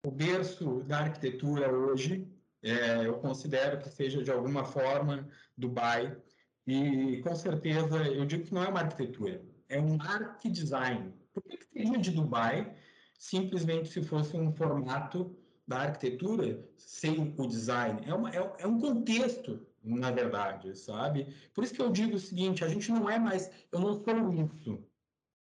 o 0.05 0.11
berço 0.11 0.83
da 0.83 0.99
arquitetura 0.99 1.71
hoje, 1.71 2.27
é, 2.61 3.07
eu 3.07 3.19
considero 3.19 3.79
que 3.79 3.89
seja, 3.89 4.21
de 4.21 4.31
alguma 4.31 4.65
forma, 4.65 5.29
Dubai, 5.57 6.17
e, 6.65 7.21
com 7.21 7.33
certeza, 7.35 8.05
eu 8.05 8.25
digo 8.25 8.43
que 8.43 8.53
não 8.53 8.63
é 8.63 8.67
uma 8.67 8.81
arquitetura, 8.81 9.41
é 9.69 9.79
um 9.79 10.01
arquidesign. 10.01 11.13
Por 11.33 11.43
que, 11.43 11.57
que 11.57 11.65
seria 11.65 11.97
de 11.97 12.11
Dubai 12.11 12.75
simplesmente 13.17 13.89
se 13.89 14.01
fosse 14.01 14.35
um 14.37 14.51
formato 14.51 15.35
da 15.67 15.81
arquitetura 15.81 16.63
sem 16.77 17.35
o 17.37 17.47
design? 17.47 18.01
É, 18.05 18.13
uma, 18.13 18.29
é, 18.31 18.55
é 18.59 18.67
um 18.67 18.79
contexto 18.79 19.65
na 19.87 20.11
verdade, 20.11 20.77
sabe? 20.77 21.33
Por 21.53 21.63
isso 21.63 21.73
que 21.73 21.81
eu 21.81 21.91
digo 21.91 22.15
o 22.15 22.19
seguinte: 22.19 22.63
a 22.63 22.67
gente 22.67 22.91
não 22.91 23.09
é 23.09 23.17
mais, 23.17 23.49
eu 23.71 23.79
não 23.79 24.03
sou 24.03 24.33
isso. 24.33 24.83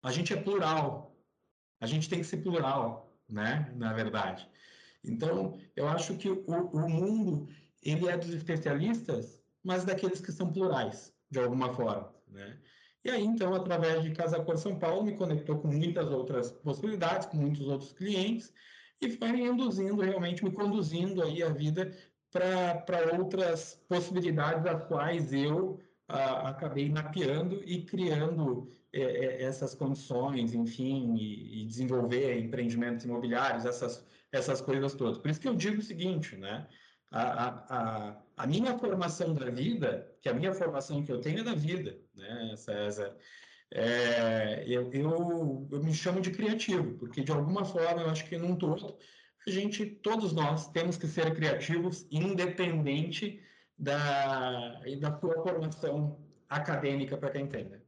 A 0.04 0.12
gente 0.12 0.34
é 0.34 0.42
plural. 0.42 1.16
A 1.80 1.86
gente 1.86 2.10
tem 2.10 2.20
que 2.20 2.26
ser 2.26 2.38
plural, 2.38 3.12
né? 3.28 3.72
Na 3.76 3.94
verdade. 3.94 4.48
Então, 5.04 5.60
eu 5.76 5.88
acho 5.88 6.16
que 6.18 6.30
o, 6.30 6.44
o 6.46 6.90
mundo 6.90 7.48
ele 7.82 8.08
é 8.08 8.18
dos 8.18 8.30
especialistas, 8.30 9.42
mas 9.64 9.86
daqueles 9.86 10.20
que 10.20 10.32
são 10.32 10.52
plurais, 10.52 11.14
de 11.30 11.40
alguma 11.40 11.74
forma, 11.74 12.14
né? 12.28 12.60
E 13.08 13.10
aí, 13.10 13.24
então, 13.24 13.56
através 13.56 14.04
de 14.04 14.12
Casa 14.12 14.44
Cor 14.44 14.58
São 14.58 14.78
Paulo, 14.78 15.06
me 15.06 15.16
conectou 15.16 15.58
com 15.60 15.70
muitas 15.70 16.12
outras 16.12 16.52
possibilidades, 16.52 17.26
com 17.26 17.38
muitos 17.38 17.66
outros 17.66 17.94
clientes, 17.94 18.54
e 19.00 19.10
foi 19.10 19.32
me 19.32 19.46
induzindo, 19.46 20.02
realmente 20.02 20.44
me 20.44 20.52
conduzindo 20.52 21.24
aí 21.24 21.42
a 21.42 21.48
vida 21.48 21.90
para 22.30 23.18
outras 23.18 23.82
possibilidades 23.88 24.66
as 24.66 24.84
quais 24.90 25.32
eu 25.32 25.80
a, 26.06 26.50
acabei 26.50 26.90
mapeando 26.90 27.64
e 27.64 27.82
criando 27.84 28.70
é, 28.92 29.02
é, 29.02 29.44
essas 29.44 29.74
condições, 29.74 30.54
enfim, 30.54 31.16
e, 31.16 31.62
e, 31.62 31.66
desenvolver 31.66 32.38
empreendimentos 32.38 33.06
imobiliários, 33.06 33.64
essas, 33.64 34.06
essas 34.34 34.60
coisas 34.60 34.94
todas. 34.96 35.18
Por 35.18 35.32
isso 35.32 35.40
que 35.40 35.48
eu 35.48 35.56
digo 35.56 35.80
o 35.80 35.82
seguinte, 35.82 36.36
né? 36.36 36.68
A, 37.10 37.22
a, 37.22 38.10
a 38.10 38.22
minha 38.46 38.78
formação 38.78 39.34
da 39.34 39.50
vida, 39.50 40.16
que 40.22 40.30
a 40.30 40.34
minha 40.34 40.54
formação 40.54 41.04
que 41.04 41.12
eu 41.12 41.20
tenho 41.20 41.40
é 41.40 41.44
da 41.44 41.56
vida, 41.56 41.98
né, 42.14 42.54
César? 42.56 43.18
É, 43.72 44.64
eu, 44.68 44.92
eu, 44.94 45.68
eu 45.72 45.84
me 45.84 45.94
chamo 45.94 46.22
de 46.22 46.32
criativo, 46.32 46.98
porque 47.00 47.24
de 47.24 47.32
alguma 47.32 47.66
forma 47.66 48.02
eu 48.02 48.10
acho 48.10 48.28
que 48.30 48.38
num 48.38 48.56
todo 48.56 48.98
a 49.48 49.50
gente, 49.50 49.86
todos 49.86 50.34
nós, 50.34 50.70
temos 50.72 50.98
que 50.98 51.08
ser 51.08 51.34
criativos, 51.34 52.06
independente 52.12 53.42
da, 53.78 54.82
da 55.00 55.20
sua 55.20 55.42
formação 55.42 56.20
acadêmica, 56.50 57.18
para 57.18 57.32
quem 57.32 57.46
entenda. 57.46 57.82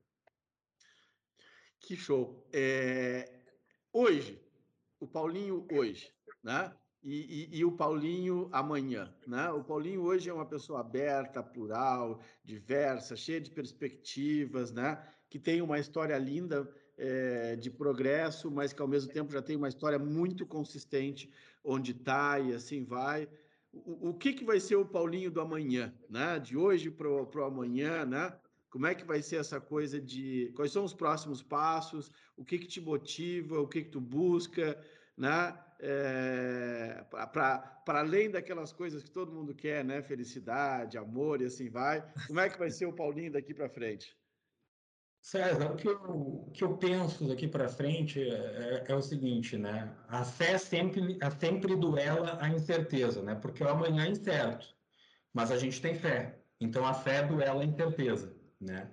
Que 1.81 1.97
show! 1.97 2.47
É, 2.53 3.41
hoje, 3.91 4.41
o 5.01 5.07
Paulinho 5.07 5.67
hoje, 5.69 6.13
né? 6.41 6.73
E, 7.01 7.47
e, 7.53 7.59
e, 7.59 7.65
o 7.65 7.71
Paulinho 7.71 8.49
amanhã, 8.51 9.13
né? 9.25 9.49
O 9.51 9.63
Paulinho 9.63 10.01
hoje 10.01 10.29
é 10.29 10.33
uma 10.33 10.45
pessoa 10.45 10.81
aberta, 10.81 11.41
plural, 11.41 12.19
diversa, 12.43 13.15
cheia 13.15 13.39
de 13.39 13.49
perspectivas, 13.49 14.73
né? 14.73 15.01
Que 15.29 15.39
tem 15.39 15.61
uma 15.61 15.79
história 15.79 16.17
linda 16.17 16.69
é, 16.97 17.55
de 17.55 17.71
progresso, 17.71 18.51
mas 18.51 18.73
que 18.73 18.81
ao 18.81 18.87
mesmo 18.87 19.13
tempo 19.13 19.31
já 19.31 19.41
tem 19.41 19.55
uma 19.55 19.69
história 19.69 19.97
muito 19.97 20.45
consistente 20.45 21.31
onde 21.63 21.91
está 21.91 22.37
e 22.37 22.53
assim 22.53 22.83
vai. 22.83 23.29
O, 23.71 24.09
o, 24.09 24.13
que, 24.13 24.33
que 24.33 24.43
vai 24.43 24.59
ser 24.59 24.75
o 24.75 24.85
Paulinho 24.85 25.31
do 25.31 25.39
amanhã, 25.39 25.93
né? 26.09 26.37
De 26.37 26.57
hoje 26.57 26.91
para 26.91 27.07
o 27.07 27.43
amanhã, 27.43 28.05
né? 28.05 28.37
Como 28.69 28.85
é 28.85 28.93
que 28.93 29.05
vai 29.05 29.21
ser 29.21 29.37
essa 29.37 29.61
coisa 29.61 30.01
de 30.01 30.51
quais 30.53 30.73
são 30.73 30.83
os 30.83 30.93
próximos 30.93 31.41
passos? 31.41 32.11
O 32.35 32.43
que 32.43 32.59
que 32.59 32.67
te 32.67 32.81
motiva? 32.81 33.61
O 33.61 33.67
que 33.67 33.83
que 33.83 33.89
tu 33.89 34.01
busca, 34.01 34.77
né? 35.17 35.57
É, 35.81 37.05
para 37.09 37.81
além 37.87 38.29
daquelas 38.29 38.73
coisas 38.73 39.01
que 39.01 39.11
todo 39.11 39.31
mundo 39.31 39.55
quer, 39.55 39.83
né? 39.83 40.01
Felicidade, 40.01 40.97
amor 40.97 41.41
e 41.41 41.45
assim 41.45 41.69
vai. 41.69 42.05
Como 42.27 42.39
é 42.39 42.49
que 42.49 42.59
vai 42.59 42.69
ser 42.69 42.85
o 42.85 42.93
Paulinho 42.93 43.31
daqui 43.31 43.53
para 43.53 43.69
frente? 43.69 44.17
César, 45.21 45.71
o 45.71 45.75
que 45.75 45.87
eu, 45.87 46.51
que 46.53 46.63
eu 46.63 46.77
penso 46.77 47.27
daqui 47.27 47.47
para 47.47 47.67
frente 47.67 48.21
é, 48.21 48.83
é, 48.87 48.95
o 48.95 49.01
seguinte, 49.01 49.57
né? 49.57 49.93
A 50.07 50.23
fé 50.23 50.57
sempre, 50.57 51.17
a 51.21 51.29
sempre 51.29 51.75
duela 51.75 52.37
a 52.41 52.49
incerteza, 52.49 53.21
né? 53.21 53.35
Porque 53.35 53.63
o 53.63 53.67
amanhã 53.67 54.05
é 54.05 54.09
incerto, 54.09 54.67
mas 55.33 55.51
a 55.51 55.57
gente 55.57 55.81
tem 55.81 55.95
fé. 55.95 56.39
Então 56.59 56.85
a 56.85 56.93
fé 56.93 57.21
duela 57.23 57.61
a 57.61 57.65
incerteza, 57.65 58.35
né? 58.59 58.89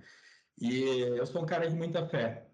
E 0.60 0.82
eu 1.00 1.26
sou 1.26 1.42
um 1.42 1.46
cara 1.46 1.68
de 1.68 1.76
muita 1.76 2.06
fé. 2.06 2.45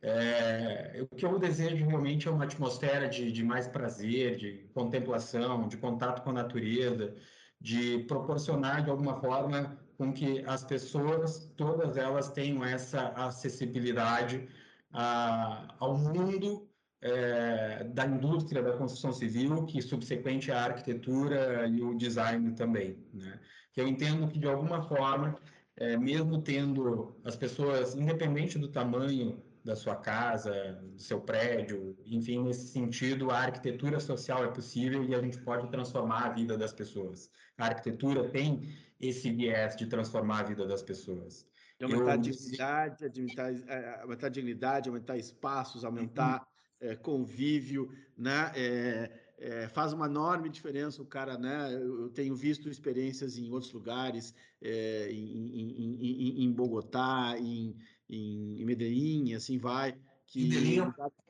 É, 0.00 1.04
o 1.10 1.16
que 1.16 1.26
eu 1.26 1.38
desejo 1.38 1.84
realmente 1.84 2.28
é 2.28 2.30
uma 2.30 2.44
atmosfera 2.44 3.08
de, 3.08 3.32
de 3.32 3.42
mais 3.42 3.66
prazer, 3.66 4.36
de 4.36 4.68
contemplação, 4.72 5.66
de 5.66 5.76
contato 5.76 6.22
com 6.22 6.30
a 6.30 6.34
natureza, 6.34 7.14
de 7.60 8.00
proporcionar 8.04 8.84
de 8.84 8.90
alguma 8.90 9.20
forma 9.20 9.76
com 9.96 10.12
que 10.12 10.44
as 10.46 10.62
pessoas, 10.62 11.50
todas 11.56 11.96
elas, 11.96 12.30
tenham 12.30 12.64
essa 12.64 13.08
acessibilidade 13.08 14.48
a, 14.92 15.74
ao 15.80 15.98
mundo 15.98 16.68
é, 17.00 17.82
da 17.84 18.06
indústria 18.06 18.62
da 18.62 18.76
construção 18.76 19.12
civil, 19.12 19.66
que 19.66 19.82
subsequente 19.82 20.52
à 20.52 20.64
arquitetura 20.64 21.66
e 21.66 21.82
o 21.82 21.96
design 21.96 22.52
também. 22.54 22.96
Né? 23.12 23.40
Que 23.72 23.80
eu 23.80 23.88
entendo 23.88 24.28
que, 24.28 24.38
de 24.38 24.46
alguma 24.46 24.82
forma, 24.82 25.36
é, 25.76 25.96
mesmo 25.96 26.40
tendo 26.40 27.16
as 27.24 27.34
pessoas, 27.34 27.96
independente 27.96 28.56
do 28.56 28.68
tamanho 28.68 29.42
da 29.68 29.76
sua 29.76 29.94
casa, 29.94 30.80
do 30.94 30.98
seu 30.98 31.20
prédio, 31.20 31.94
enfim, 32.06 32.42
nesse 32.42 32.68
sentido, 32.68 33.30
a 33.30 33.36
arquitetura 33.38 34.00
social 34.00 34.42
é 34.42 34.48
possível 34.48 35.04
e 35.04 35.14
a 35.14 35.20
gente 35.20 35.38
pode 35.42 35.70
transformar 35.70 36.24
a 36.24 36.28
vida 36.30 36.56
das 36.56 36.72
pessoas. 36.72 37.30
A 37.58 37.66
arquitetura 37.66 38.30
tem 38.30 38.74
esse 38.98 39.30
viés 39.30 39.76
de 39.76 39.86
transformar 39.86 40.40
a 40.40 40.42
vida 40.44 40.66
das 40.66 40.82
pessoas. 40.82 41.46
De 41.78 41.84
aumentar 41.84 42.02
Eu... 42.02 42.08
a 42.08 42.16
dignidade, 42.16 43.04
aumentar, 43.04 43.52
é, 43.68 44.00
aumentar 44.00 44.26
a 44.26 44.30
dignidade, 44.30 44.88
aumentar 44.88 45.18
espaços, 45.18 45.84
aumentar 45.84 46.48
uhum. 46.80 46.88
é, 46.88 46.96
convívio, 46.96 47.92
né? 48.16 48.50
É, 48.56 49.10
é, 49.40 49.68
faz 49.68 49.92
uma 49.92 50.06
enorme 50.06 50.48
diferença 50.48 51.00
o 51.00 51.06
cara, 51.06 51.38
né? 51.38 51.72
Eu 51.74 52.08
tenho 52.08 52.34
visto 52.34 52.68
experiências 52.68 53.38
em 53.38 53.50
outros 53.52 53.72
lugares, 53.72 54.34
é, 54.60 55.10
em, 55.12 55.60
em, 55.60 55.96
em, 56.00 56.44
em, 56.44 56.52
Bogotá, 56.52 57.36
em, 57.38 57.76
em, 58.08 58.64
Medellín, 58.64 59.34
assim 59.34 59.58
vai, 59.58 59.96
que 60.26 60.50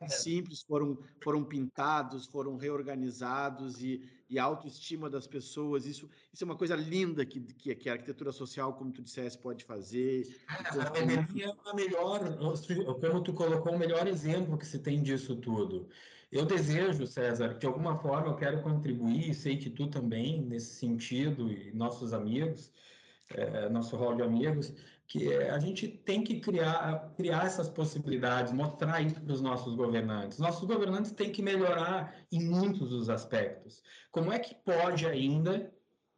simples 0.08 0.62
foram, 0.62 0.98
foram 1.22 1.44
pintados, 1.44 2.26
foram 2.26 2.56
reorganizados 2.56 3.82
e, 3.82 4.02
e 4.28 4.38
a 4.38 4.44
autoestima 4.44 5.08
das 5.08 5.26
pessoas. 5.26 5.86
Isso, 5.86 6.10
isso 6.32 6.42
é 6.42 6.46
uma 6.46 6.56
coisa 6.56 6.74
linda 6.74 7.24
que, 7.24 7.40
que, 7.40 7.74
que 7.74 7.88
a 7.88 7.92
arquitetura 7.92 8.32
social, 8.32 8.74
como 8.74 8.92
tu 8.92 9.02
disseste, 9.02 9.40
pode 9.40 9.64
fazer. 9.64 10.26
É, 10.48 11.00
a 11.00 11.06
Medellín 11.06 11.42
é 11.42 11.70
a 11.70 11.74
melhor, 11.74 12.20
como 13.00 13.22
tu 13.22 13.32
colocou, 13.32 13.74
o 13.74 13.78
melhor 13.78 14.06
exemplo 14.08 14.58
que 14.58 14.66
se 14.66 14.80
tem 14.80 15.02
disso 15.02 15.36
tudo. 15.36 15.88
Eu 16.30 16.44
desejo, 16.44 17.06
César, 17.06 17.54
que 17.54 17.60
de 17.60 17.66
alguma 17.66 17.96
forma 17.96 18.28
eu 18.28 18.36
quero 18.36 18.62
contribuir, 18.62 19.32
sei 19.32 19.56
que 19.56 19.70
tu 19.70 19.86
também, 19.88 20.42
nesse 20.42 20.74
sentido, 20.74 21.50
e 21.50 21.72
nossos 21.72 22.12
amigos, 22.12 22.70
é, 23.30 23.68
nosso 23.70 23.96
rol 23.96 24.14
de 24.14 24.22
amigos, 24.22 24.74
que 25.09 25.33
é, 25.33 25.51
a 25.51 25.59
gente 25.59 25.88
tem 25.88 26.23
que 26.23 26.38
criar, 26.38 27.11
criar 27.16 27.47
essas 27.47 27.68
possibilidades, 27.68 28.53
mostrar 28.53 29.01
isso 29.01 29.18
para 29.18 29.33
os 29.33 29.40
nossos 29.40 29.75
governantes. 29.75 30.38
Nossos 30.38 30.68
governantes 30.68 31.12
têm 31.12 31.33
que 31.33 31.40
melhorar 31.40 32.14
em 32.31 32.44
muitos 32.44 32.90
dos 32.90 33.09
aspectos. 33.09 33.83
Como 34.12 34.31
é 34.31 34.38
que 34.38 34.55
pode 34.55 35.07
ainda 35.07 35.73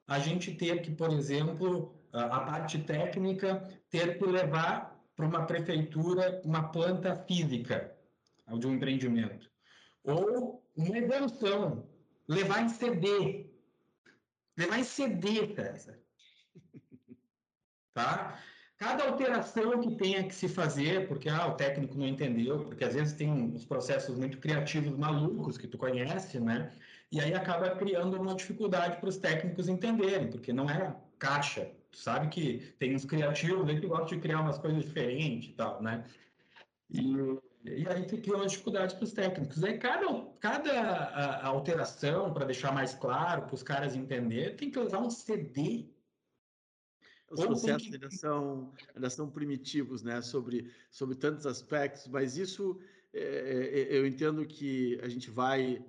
a 0.09 0.18
gente 0.18 0.53
ter 0.53 0.83
que, 0.83 0.90
por 0.90 1.12
exemplo, 1.12 1.94
a 2.12 2.40
parte 2.40 2.81
técnica, 2.81 3.62
ter 3.88 4.18
que 4.18 4.26
levar 4.26 5.00
para 5.14 5.26
uma 5.26 5.46
prefeitura 5.46 6.42
uma 6.44 6.70
planta 6.70 7.16
física 7.29 7.96
de 8.59 8.66
um 8.66 8.74
empreendimento? 8.74 9.48
Ou 10.03 10.64
uma 10.76 10.98
evolução, 10.98 11.88
levar 12.26 12.64
em 12.64 12.68
CD. 12.68 13.48
Levar 14.57 14.81
em 14.81 14.85
CD, 14.85 15.55
César 15.55 15.96
tá? 17.94 18.37
Cada 18.80 19.04
alteração 19.04 19.78
que 19.78 19.94
tenha 19.94 20.24
que 20.24 20.34
se 20.34 20.48
fazer, 20.48 21.06
porque 21.06 21.28
ah, 21.28 21.48
o 21.48 21.54
técnico 21.54 21.98
não 21.98 22.06
entendeu, 22.06 22.64
porque 22.64 22.82
às 22.82 22.94
vezes 22.94 23.12
tem 23.12 23.30
uns 23.30 23.62
processos 23.62 24.16
muito 24.16 24.38
criativos 24.38 24.96
malucos 24.96 25.58
que 25.58 25.66
tu 25.66 25.76
conhece, 25.76 26.40
né? 26.40 26.72
E 27.12 27.20
aí 27.20 27.34
acaba 27.34 27.68
criando 27.76 28.18
uma 28.18 28.34
dificuldade 28.34 28.96
para 28.96 29.10
os 29.10 29.18
técnicos 29.18 29.68
entenderem, 29.68 30.30
porque 30.30 30.50
não 30.50 30.70
é 30.70 30.96
caixa. 31.18 31.70
Tu 31.92 31.98
sabe 31.98 32.28
que 32.28 32.72
tem 32.78 32.94
uns 32.94 33.04
criativos 33.04 33.68
aí 33.68 33.78
que 33.78 33.86
gostam 33.86 34.16
de 34.16 34.18
criar 34.20 34.40
umas 34.40 34.56
coisas 34.56 34.82
diferentes 34.82 35.50
e 35.50 35.52
tal, 35.52 35.82
né? 35.82 36.02
E, 36.88 37.38
e 37.66 37.86
aí 37.86 38.06
cria 38.06 38.34
uma 38.34 38.46
dificuldade 38.46 38.94
para 38.94 39.04
os 39.04 39.12
técnicos. 39.12 39.62
Aí 39.62 39.76
cada, 39.76 40.24
cada 40.40 41.42
alteração, 41.42 42.32
para 42.32 42.46
deixar 42.46 42.72
mais 42.72 42.94
claro, 42.94 43.42
para 43.42 43.54
os 43.54 43.62
caras 43.62 43.94
entenderem, 43.94 44.56
tem 44.56 44.70
que 44.70 44.78
usar 44.78 45.00
um 45.00 45.10
CD 45.10 45.86
os 47.30 47.46
processos 47.46 47.88
que... 47.88 47.94
ainda, 47.94 48.10
são, 48.10 48.72
ainda 48.94 49.08
são 49.08 49.30
primitivos, 49.30 50.02
né, 50.02 50.20
sobre, 50.20 50.70
sobre 50.90 51.14
tantos 51.14 51.46
aspectos, 51.46 52.08
mas 52.08 52.36
isso 52.36 52.78
é, 53.12 53.20
é, 53.20 53.80
é, 53.80 53.98
eu 53.98 54.06
entendo 54.06 54.44
que 54.46 54.98
a 55.02 55.08
gente 55.08 55.30
vai 55.30 55.84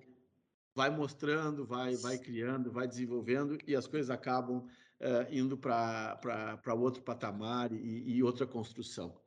vai 0.73 0.89
mostrando, 0.89 1.65
vai, 1.65 1.97
vai 1.97 2.17
criando, 2.17 2.71
vai 2.71 2.87
desenvolvendo 2.87 3.57
e 3.67 3.75
as 3.75 3.87
coisas 3.87 4.09
acabam 4.09 4.65
é, 5.01 5.27
indo 5.29 5.57
para 5.57 6.73
outro 6.77 7.03
patamar 7.03 7.73
e, 7.73 8.15
e, 8.15 8.23
outra 8.23 8.47
construção. 8.47 9.19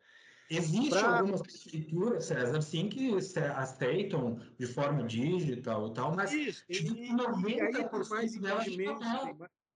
Existem 0.50 0.90
pra... 0.90 1.18
algumas 1.18 1.42
prefeituras, 1.42 2.24
César, 2.24 2.62
sim, 2.62 2.88
que 2.88 3.14
aceitam 3.56 4.40
de 4.58 4.66
forma 4.66 5.04
digital 5.04 5.88
e 5.88 5.94
tal, 5.94 6.14
mas 6.14 6.32
Isso, 6.32 6.64
tipo, 6.70 6.96
e, 6.96 7.10
90% 7.10 7.48
e 7.48 7.60
aí, 7.60 7.88
por 7.88 8.08
mais 8.08 8.34
empreendimento, 8.34 9.00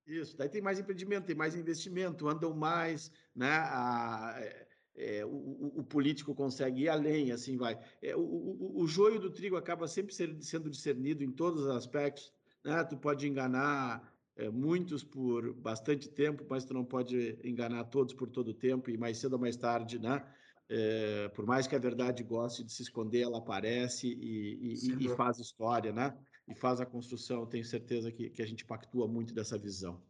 isso, 0.08 0.36
daí 0.36 0.48
tem 0.48 0.62
mais 0.62 0.78
empreendimento, 0.78 1.26
tem 1.26 1.36
mais 1.36 1.54
investimento, 1.54 2.28
andam 2.28 2.54
mais, 2.54 3.12
né? 3.34 3.50
A, 3.50 4.34
é, 4.38 4.66
é 4.96 5.24
o, 5.26 5.72
o, 5.76 5.84
político 5.84 6.34
consegue 6.34 6.82
ir 6.82 6.88
além, 6.88 7.30
assim 7.30 7.56
vai. 7.56 7.78
É, 8.02 8.16
o, 8.16 8.20
o, 8.20 8.82
o 8.82 8.86
joio 8.86 9.20
do 9.20 9.30
trigo 9.30 9.56
acaba 9.56 9.86
sempre 9.86 10.14
sendo 10.14 10.70
discernido 10.70 11.22
em 11.22 11.30
todos 11.30 11.64
os 11.64 11.70
aspectos, 11.70 12.32
né? 12.64 12.82
Tu 12.84 12.96
pode 12.96 13.28
enganar 13.28 14.12
é, 14.36 14.48
muitos 14.48 15.04
por 15.04 15.52
bastante 15.54 16.08
tempo, 16.08 16.46
mas 16.48 16.64
tu 16.64 16.72
não 16.72 16.84
pode 16.84 17.38
enganar 17.44 17.84
todos 17.84 18.14
por 18.14 18.30
todo 18.30 18.48
o 18.48 18.54
tempo, 18.54 18.90
e 18.90 18.96
mais 18.96 19.18
cedo 19.18 19.34
ou 19.34 19.38
mais 19.38 19.56
tarde, 19.56 19.98
né? 19.98 20.24
É, 20.70 21.28
por 21.30 21.46
mais 21.46 21.66
que 21.66 21.74
a 21.74 21.78
verdade 21.78 22.22
goste 22.22 22.62
de 22.62 22.72
se 22.72 22.82
esconder, 22.82 23.22
ela 23.22 23.38
aparece 23.38 24.06
e, 24.06 24.74
e, 24.74 25.06
e 25.06 25.08
faz 25.16 25.38
história, 25.38 25.92
né? 25.92 26.16
E 26.48 26.54
faz 26.54 26.80
a 26.80 26.86
construção. 26.86 27.46
Tenho 27.46 27.64
certeza 27.64 28.10
que, 28.10 28.30
que 28.30 28.42
a 28.42 28.46
gente 28.46 28.64
pactua 28.64 29.06
muito 29.06 29.34
dessa 29.34 29.58
visão. 29.58 30.02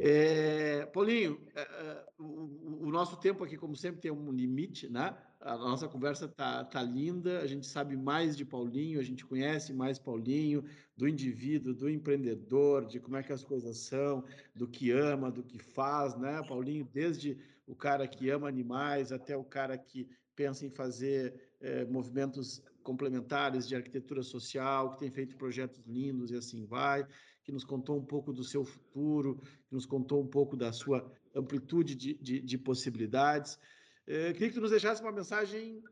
É, 0.00 0.86
Paulinho, 0.86 1.40
é, 1.56 1.60
é, 1.60 2.06
o, 2.16 2.86
o, 2.86 2.90
nosso 2.90 3.16
tempo 3.16 3.42
aqui, 3.42 3.56
como 3.56 3.74
sempre, 3.74 4.00
tem 4.00 4.12
um 4.12 4.30
limite, 4.30 4.88
né? 4.88 5.16
A 5.40 5.56
nossa 5.56 5.88
conversa 5.88 6.28
tá, 6.28 6.64
tá 6.64 6.80
linda, 6.80 7.40
a 7.40 7.46
gente 7.48 7.66
sabe 7.66 7.96
mais 7.96 8.36
de 8.36 8.44
Paulinho, 8.44 9.00
a 9.00 9.02
gente 9.02 9.26
conhece 9.26 9.72
mais 9.72 9.98
Paulinho, 9.98 10.64
do 10.96 11.08
indivíduo, 11.08 11.74
do 11.74 11.90
empreendedor, 11.90 12.86
de 12.86 13.00
como 13.00 13.16
é 13.16 13.24
que 13.24 13.32
as 13.32 13.42
coisas 13.42 13.76
são, 13.78 14.24
do 14.54 14.68
que 14.68 14.92
ama, 14.92 15.32
do 15.32 15.42
que 15.42 15.58
faz, 15.58 16.16
né, 16.16 16.40
Paulinho? 16.46 16.88
Desde 16.92 17.36
o 17.66 17.74
cara 17.74 18.06
que 18.06 18.30
ama 18.30 18.46
animais 18.46 19.10
até 19.10 19.36
o 19.36 19.42
cara 19.42 19.76
que 19.76 20.08
pensa 20.36 20.64
em 20.64 20.70
fazer 20.70 21.34
é, 21.60 21.84
movimentos 21.86 22.62
complementares 22.82 23.66
de 23.66 23.74
arquitetura 23.74 24.22
social, 24.22 24.90
que 24.90 24.98
tem 24.98 25.10
feito 25.10 25.36
projetos 25.36 25.80
lindos 25.86 26.30
e 26.30 26.36
assim 26.36 26.64
vai, 26.64 27.06
que 27.44 27.52
nos 27.52 27.64
contou 27.64 27.98
um 27.98 28.04
pouco 28.04 28.32
do 28.32 28.44
seu 28.44 28.64
futuro, 28.64 29.40
que 29.66 29.74
nos 29.74 29.86
contou 29.86 30.22
um 30.22 30.26
pouco 30.26 30.56
da 30.56 30.72
sua 30.72 31.10
amplitude 31.34 31.94
de, 31.94 32.14
de, 32.14 32.40
de 32.40 32.58
possibilidades. 32.58 33.58
É, 34.06 34.32
queria 34.32 34.48
que 34.48 34.54
tu 34.54 34.60
nos 34.60 34.70
deixasse 34.70 35.00
uma 35.00 35.12
mensagem 35.12 35.82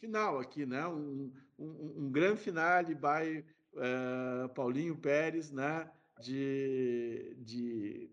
final 0.00 0.38
aqui, 0.38 0.66
né? 0.66 0.86
Um, 0.86 1.32
um, 1.58 2.04
um 2.04 2.10
grande 2.10 2.40
finale 2.40 2.94
by 2.94 3.44
uh, 3.74 4.48
Paulinho 4.54 4.96
Pérez, 4.96 5.50
né? 5.50 5.90
De, 6.20 7.34
de 7.38 8.10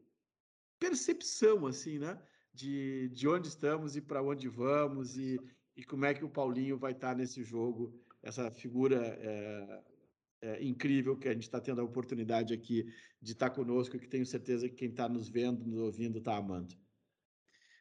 percepção, 0.79 1.65
assim, 1.65 1.99
né? 1.99 2.19
De, 2.53 3.09
de 3.09 3.27
onde 3.27 3.47
estamos 3.47 3.95
e 3.95 4.01
para 4.01 4.21
onde 4.21 4.47
vamos 4.47 5.17
e, 5.17 5.39
e 5.75 5.83
como 5.83 6.05
é 6.05 6.13
que 6.13 6.25
o 6.25 6.29
Paulinho 6.29 6.77
vai 6.77 6.91
estar 6.91 7.15
nesse 7.15 7.43
jogo, 7.43 7.93
essa 8.23 8.49
figura 8.51 8.97
é, 8.97 9.81
é, 10.41 10.63
incrível 10.63 11.17
que 11.17 11.27
a 11.27 11.33
gente 11.33 11.43
está 11.43 11.59
tendo 11.59 11.81
a 11.81 11.83
oportunidade 11.83 12.53
aqui 12.53 12.85
de 13.21 13.31
estar 13.31 13.49
conosco 13.49 13.95
e 13.95 13.99
que 13.99 14.07
tenho 14.07 14.25
certeza 14.25 14.67
que 14.69 14.75
quem 14.75 14.89
está 14.89 15.07
nos 15.07 15.29
vendo, 15.29 15.65
nos 15.65 15.79
ouvindo, 15.79 16.19
está 16.19 16.35
amando. 16.35 16.73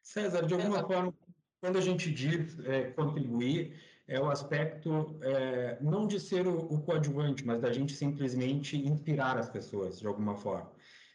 César, 0.03 0.47
de 0.47 0.55
alguma 0.55 0.87
forma, 0.87 1.13
quando 1.61 1.79
a 1.79 1.81
gente 1.81 2.13
diz 2.13 2.59
é, 2.61 2.91
contribuir, 2.93 3.75
é 4.09 4.21
o 4.21 4.31
aspecto 4.31 5.19
é, 5.21 5.79
não 5.81 6.07
de 6.07 6.21
ser 6.21 6.47
o, 6.47 6.59
o, 6.59 6.81
coadjuvante, 6.83 7.45
mas 7.45 7.61
da 7.61 7.73
gente 7.73 7.93
simplesmente 7.93 8.77
inspirar 8.77 9.37
as 9.37 9.51
pessoas, 9.51 9.99
de 9.99 10.07
alguma 10.07 10.37
forma. 10.37 10.71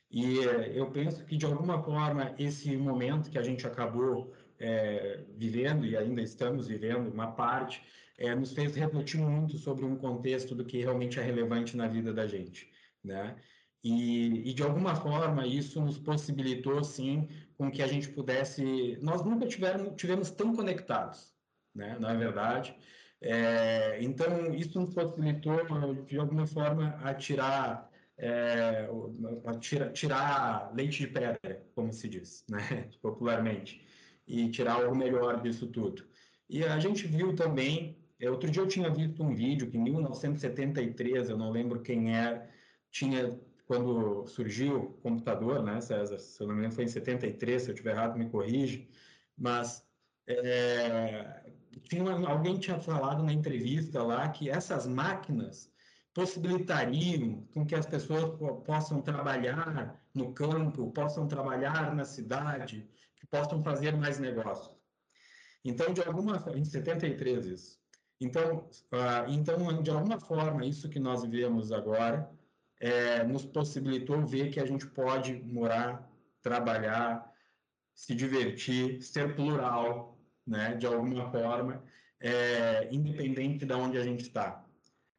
E 0.10 0.40
é, 0.40 0.78
eu 0.78 0.92
penso 0.92 1.24
que, 1.24 1.38
de 1.38 1.46
alguma 1.46 1.82
forma, 1.82 2.36
esse 2.38 2.76
momento 2.76 3.32
que 3.32 3.38
a 3.38 3.42
gente 3.42 3.66
acabou 3.66 4.34
é, 4.60 5.24
vivendo 5.38 5.86
e 5.86 5.96
ainda 5.96 6.22
estamos 6.22 6.68
vivendo 6.68 7.08
uma 7.08 7.32
parte, 7.32 7.82
é, 8.22 8.36
nos 8.36 8.54
fez 8.54 8.76
refletir 8.76 9.20
muito 9.20 9.58
sobre 9.58 9.86
um 9.86 9.96
contexto 9.96 10.56
do 10.56 10.66
que 10.66 10.80
realmente 10.80 11.20
é 11.20 11.24
relevante 11.24 11.76
na 11.76 11.88
vida 11.88 12.14
da 12.14 12.28
gente, 12.28 12.70
né? 13.04 13.36
E, 13.84 14.50
e, 14.50 14.54
de 14.54 14.62
alguma 14.62 14.96
forma 14.96 15.48
isso 15.48 15.82
nos 15.82 15.98
possibilitou 15.98 16.84
sim 16.84 17.28
com 17.58 17.72
que 17.72 17.82
a 17.82 17.88
gente 17.88 18.10
pudesse 18.10 18.98
nós 19.02 19.26
nunca 19.26 19.48
tivemos 19.48 19.96
tivemos 19.96 20.30
tão 20.30 20.56
conectados 20.56 21.34
né 21.74 21.98
é 22.00 22.16
verdade 22.16 22.76
é, 23.20 23.98
então 24.04 24.54
isso 24.54 24.80
nos 24.80 24.94
possibilitou 24.94 25.58
de 26.06 26.16
alguma 26.20 26.46
forma 26.46 26.96
a 27.02 27.12
tirar 27.16 27.90
é, 28.20 28.88
a 29.46 29.54
tirar, 29.56 29.92
tirar 29.94 30.72
leite 30.76 31.00
de 31.00 31.08
pedra 31.08 31.66
como 31.74 31.92
se 31.92 32.08
diz 32.08 32.46
né 32.48 32.88
popularmente 33.02 33.84
e 34.32 34.50
tirar 34.50 34.76
algo 34.76 34.96
melhor 34.96 35.42
disso 35.42 35.68
tudo. 35.68 36.06
E 36.50 36.64
a 36.64 36.80
gente 36.80 37.06
viu 37.06 37.36
também, 37.36 37.98
outro 38.30 38.50
dia 38.50 38.62
eu 38.62 38.68
tinha 38.68 38.90
visto 38.90 39.24
um 39.24 39.34
vídeo 39.34 39.70
que 39.70 39.78
em 39.78 39.82
1973, 39.82 41.30
eu 41.30 41.38
não 41.38 41.50
lembro 41.50 41.82
quem 41.82 42.16
era, 42.16 42.50
tinha, 42.92 43.40
quando 43.66 44.28
surgiu 44.28 44.78
o 44.78 44.94
computador, 45.02 45.64
né, 45.64 45.82
César, 45.82 46.20
se 46.20 46.42
eu 46.42 46.48
não 46.48 46.54
me 46.54 46.60
engano 46.60 46.76
foi 46.76 46.84
em 46.84 46.88
73, 46.88 47.62
se 47.62 47.70
eu 47.70 47.74
estiver 47.74 47.92
errado 47.92 48.18
me 48.18 48.30
corrige, 48.30 48.90
mas 49.38 49.86
é, 50.28 51.52
tinha, 51.84 52.12
alguém 52.28 52.58
tinha 52.60 52.80
falado 52.80 53.24
na 53.24 53.34
entrevista 53.34 54.04
lá 54.04 54.30
que 54.30 54.50
essas 54.50 54.86
máquinas 54.86 55.72
possibilitariam 56.14 57.48
com 57.54 57.66
que 57.66 57.76
as 57.76 57.86
pessoas 57.86 58.38
possam 58.66 59.02
trabalhar 59.02 60.00
no 60.14 60.34
campo, 60.34 60.92
possam 60.92 61.28
trabalhar 61.28 61.96
na 61.96 62.04
cidade, 62.04 62.90
que 63.16 63.26
possam 63.28 63.64
fazer 63.64 63.96
mais 63.96 64.20
negócios. 64.20 64.76
Então, 65.64 65.94
de 65.94 66.02
alguma 66.02 66.44
em 66.56 66.66
73 66.66 67.46
isso. 67.46 67.81
Então, 68.22 68.70
uh, 68.94 69.28
então, 69.28 69.82
de 69.82 69.90
alguma 69.90 70.20
forma, 70.20 70.64
isso 70.64 70.88
que 70.88 71.00
nós 71.00 71.24
vivemos 71.24 71.72
agora 71.72 72.30
é, 72.80 73.24
nos 73.24 73.44
possibilitou 73.44 74.26
ver 74.26 74.52
que 74.52 74.60
a 74.60 74.66
gente 74.66 74.86
pode 74.86 75.34
morar, 75.44 76.08
trabalhar, 76.42 77.32
se 77.96 78.14
divertir, 78.14 79.02
ser 79.02 79.36
plural, 79.36 80.20
né, 80.46 80.76
de 80.76 80.86
alguma 80.86 81.32
forma, 81.32 81.84
é, 82.20 82.88
independente 82.92 83.66
de 83.66 83.74
onde 83.74 83.98
a 83.98 84.04
gente 84.04 84.22
está. 84.22 84.64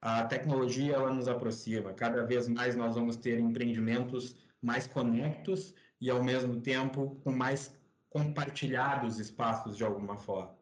A 0.01 0.25
tecnologia 0.25 0.95
ela 0.95 1.13
nos 1.13 1.27
aproxima. 1.29 1.93
Cada 1.93 2.25
vez 2.25 2.49
mais 2.49 2.77
nós 2.77 2.95
vamos 2.95 3.17
ter 3.17 3.39
empreendimentos 3.39 4.37
mais 4.61 4.87
conectos 4.87 5.75
e 6.01 6.09
ao 6.09 6.23
mesmo 6.23 6.61
tempo 6.61 7.21
com 7.23 7.33
mais 7.33 7.77
compartilhados 8.11 9.19
espaços 9.19 9.77
de 9.77 9.85
alguma 9.85 10.17
forma. 10.17 10.62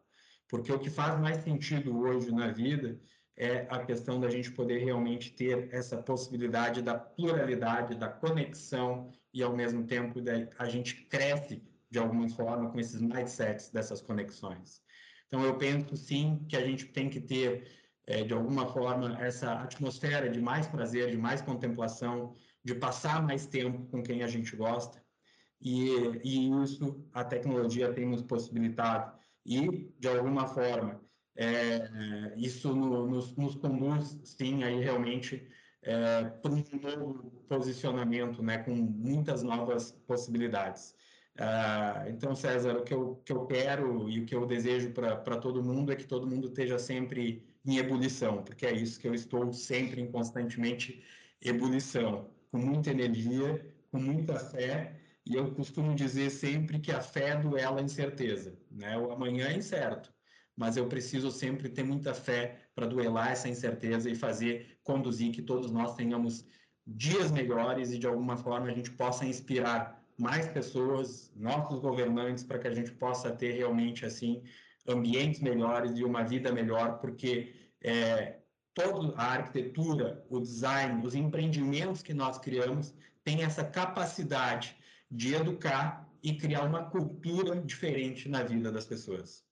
Porque 0.51 0.69
o 0.69 0.77
que 0.77 0.89
faz 0.89 1.17
mais 1.17 1.37
sentido 1.37 1.97
hoje 1.97 2.29
na 2.29 2.51
vida 2.51 2.99
é 3.37 3.65
a 3.69 3.79
questão 3.85 4.19
da 4.19 4.29
gente 4.29 4.51
poder 4.51 4.79
realmente 4.79 5.31
ter 5.31 5.73
essa 5.73 5.97
possibilidade 5.97 6.81
da 6.81 6.93
pluralidade, 6.93 7.95
da 7.95 8.09
conexão 8.09 9.09
e 9.33 9.41
ao 9.41 9.55
mesmo 9.55 9.87
tempo 9.87 10.19
da, 10.21 10.33
a 10.59 10.67
gente 10.67 11.05
cresce 11.05 11.63
de 11.89 11.97
alguma 11.97 12.27
forma 12.27 12.69
com 12.69 12.77
esses 12.77 12.99
mindsets 12.99 13.71
dessas 13.71 14.01
conexões. 14.01 14.81
Então 15.27 15.41
eu 15.45 15.57
penso 15.57 15.95
sim 15.95 16.45
que 16.49 16.57
a 16.57 16.65
gente 16.65 16.85
tem 16.87 17.09
que 17.09 17.21
ter 17.21 17.65
é, 18.05 18.21
de 18.25 18.33
alguma 18.33 18.67
forma 18.67 19.17
essa 19.23 19.53
atmosfera 19.53 20.29
de 20.29 20.41
mais 20.41 20.67
prazer, 20.67 21.11
de 21.11 21.17
mais 21.17 21.41
contemplação, 21.41 22.35
de 22.61 22.75
passar 22.75 23.23
mais 23.25 23.45
tempo 23.45 23.85
com 23.85 24.03
quem 24.03 24.21
a 24.21 24.27
gente 24.27 24.53
gosta 24.53 25.01
e, 25.61 25.87
e 26.25 26.63
isso 26.63 27.07
a 27.13 27.23
tecnologia 27.23 27.93
tem 27.93 28.05
nos 28.05 28.21
possibilitado 28.21 29.20
e 29.45 29.91
de 29.99 30.07
alguma 30.07 30.47
forma 30.47 31.01
é, 31.35 32.33
isso 32.37 32.75
no, 32.75 33.07
nos, 33.07 33.35
nos, 33.35 33.55
conduz, 33.55 34.19
sim, 34.23 34.63
aí 34.63 34.79
realmente 34.79 35.47
é, 35.81 36.25
para 36.25 36.51
um 36.51 36.63
novo 36.81 37.31
posicionamento, 37.47 38.43
né, 38.43 38.59
com 38.59 38.73
muitas 38.75 39.41
novas 39.41 39.91
possibilidades. 40.07 40.95
Ah, 41.37 42.05
então, 42.09 42.35
César, 42.35 42.77
o 42.77 42.83
que 42.83 42.93
eu, 42.93 43.21
que 43.25 43.31
eu 43.31 43.45
quero 43.45 44.09
e 44.09 44.19
o 44.19 44.25
que 44.25 44.35
eu 44.35 44.45
desejo 44.45 44.91
para 44.91 45.37
todo 45.37 45.63
mundo 45.63 45.91
é 45.91 45.95
que 45.95 46.05
todo 46.05 46.27
mundo 46.27 46.47
esteja 46.47 46.77
sempre 46.77 47.43
em 47.65 47.77
ebulição, 47.77 48.43
porque 48.43 48.65
é 48.65 48.73
isso 48.73 48.99
que 48.99 49.07
eu 49.07 49.13
estou 49.13 49.51
sempre 49.53 50.01
em 50.01 50.11
constantemente 50.11 51.03
ebulição, 51.41 52.29
com 52.51 52.57
muita 52.57 52.91
energia, 52.91 53.65
com 53.91 53.99
muita 53.99 54.37
fé, 54.37 55.00
e 55.25 55.35
eu 55.35 55.51
costumo 55.51 55.95
dizer 55.95 56.29
sempre 56.29 56.79
que 56.79 56.91
a 56.91 57.01
fé 57.01 57.35
duela 57.35 57.79
a 57.79 57.83
incerteza, 57.83 58.57
né? 58.69 58.97
O 58.97 59.11
amanhã 59.11 59.47
é 59.47 59.57
incerto, 59.57 60.11
mas 60.55 60.77
eu 60.77 60.87
preciso 60.87 61.31
sempre 61.31 61.69
ter 61.69 61.83
muita 61.83 62.13
fé 62.13 62.59
para 62.73 62.87
duelar 62.87 63.31
essa 63.31 63.47
incerteza 63.47 64.09
e 64.09 64.15
fazer, 64.15 64.79
conduzir 64.83 65.31
que 65.31 65.41
todos 65.41 65.71
nós 65.71 65.95
tenhamos 65.95 66.45
dias 66.85 67.31
melhores 67.31 67.91
e 67.91 67.99
de 67.99 68.07
alguma 68.07 68.35
forma 68.37 68.67
a 68.67 68.73
gente 68.73 68.91
possa 68.91 69.25
inspirar 69.25 70.03
mais 70.17 70.47
pessoas, 70.47 71.31
nossos 71.35 71.79
governantes, 71.79 72.43
para 72.43 72.59
que 72.59 72.67
a 72.67 72.73
gente 72.73 72.91
possa 72.91 73.31
ter 73.31 73.53
realmente 73.53 74.05
assim 74.05 74.43
ambientes 74.87 75.39
melhores 75.39 75.97
e 75.97 76.03
uma 76.03 76.23
vida 76.23 76.51
melhor, 76.51 76.99
porque 76.99 77.53
é, 77.81 78.39
toda 78.73 79.15
a 79.15 79.33
arquitetura, 79.33 80.25
o 80.29 80.39
design, 80.39 81.05
os 81.05 81.13
empreendimentos 81.13 82.01
que 82.01 82.13
nós 82.13 82.37
criamos 82.37 82.93
têm 83.23 83.43
essa 83.43 83.63
capacidade 83.63 84.75
de 85.11 85.33
educar 85.33 86.09
e 86.23 86.37
criar 86.37 86.63
uma 86.63 86.89
cultura 86.89 87.59
diferente 87.61 88.29
na 88.29 88.43
vida 88.43 88.71
das 88.71 88.85
pessoas. 88.85 89.43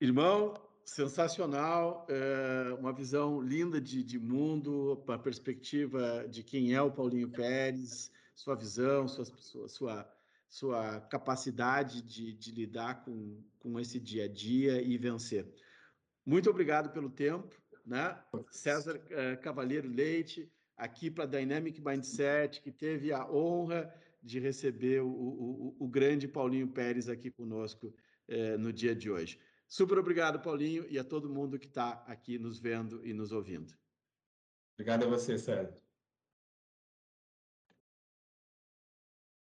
Irmão, 0.00 0.54
sensacional, 0.84 2.06
é 2.08 2.74
uma 2.78 2.92
visão 2.92 3.40
linda 3.40 3.80
de, 3.80 4.02
de 4.02 4.18
mundo, 4.18 5.02
a 5.08 5.18
perspectiva 5.18 6.26
de 6.28 6.42
quem 6.42 6.74
é 6.74 6.82
o 6.82 6.90
Paulinho 6.90 7.30
Pérez, 7.30 8.10
sua 8.34 8.54
visão, 8.54 9.08
sua, 9.08 9.24
sua, 9.24 9.68
sua, 9.68 10.16
sua 10.48 11.00
capacidade 11.02 12.02
de, 12.02 12.32
de 12.34 12.52
lidar 12.52 13.04
com, 13.04 13.42
com 13.58 13.78
esse 13.80 13.98
dia 13.98 14.24
a 14.24 14.28
dia 14.28 14.82
e 14.82 14.96
vencer. 14.98 15.46
Muito 16.24 16.50
obrigado 16.50 16.90
pelo 16.90 17.10
tempo, 17.10 17.54
né? 17.86 18.20
César 18.50 19.00
é, 19.10 19.36
Cavalheiro 19.36 19.88
Leite, 19.88 20.50
aqui 20.76 21.10
para 21.10 21.26
Dynamic 21.26 21.80
Mindset, 21.80 22.60
que 22.60 22.70
teve 22.70 23.12
a 23.12 23.28
honra 23.30 23.92
de 24.22 24.38
receber 24.38 25.02
o, 25.02 25.08
o, 25.08 25.76
o 25.78 25.88
grande 25.88 26.28
Paulinho 26.28 26.68
Pérez 26.68 27.08
aqui 27.08 27.30
conosco 27.30 27.94
é, 28.28 28.56
no 28.56 28.72
dia 28.72 28.94
de 28.94 29.10
hoje. 29.10 29.38
Super 29.66 29.98
obrigado, 29.98 30.40
Paulinho, 30.40 30.86
e 30.88 30.98
a 30.98 31.04
todo 31.04 31.30
mundo 31.30 31.58
que 31.58 31.66
está 31.66 32.04
aqui 32.06 32.38
nos 32.38 32.58
vendo 32.60 33.04
e 33.04 33.12
nos 33.12 33.32
ouvindo. 33.32 33.72
Obrigado 34.74 35.04
a 35.04 35.08
você, 35.08 35.38
Sérgio. 35.38 35.81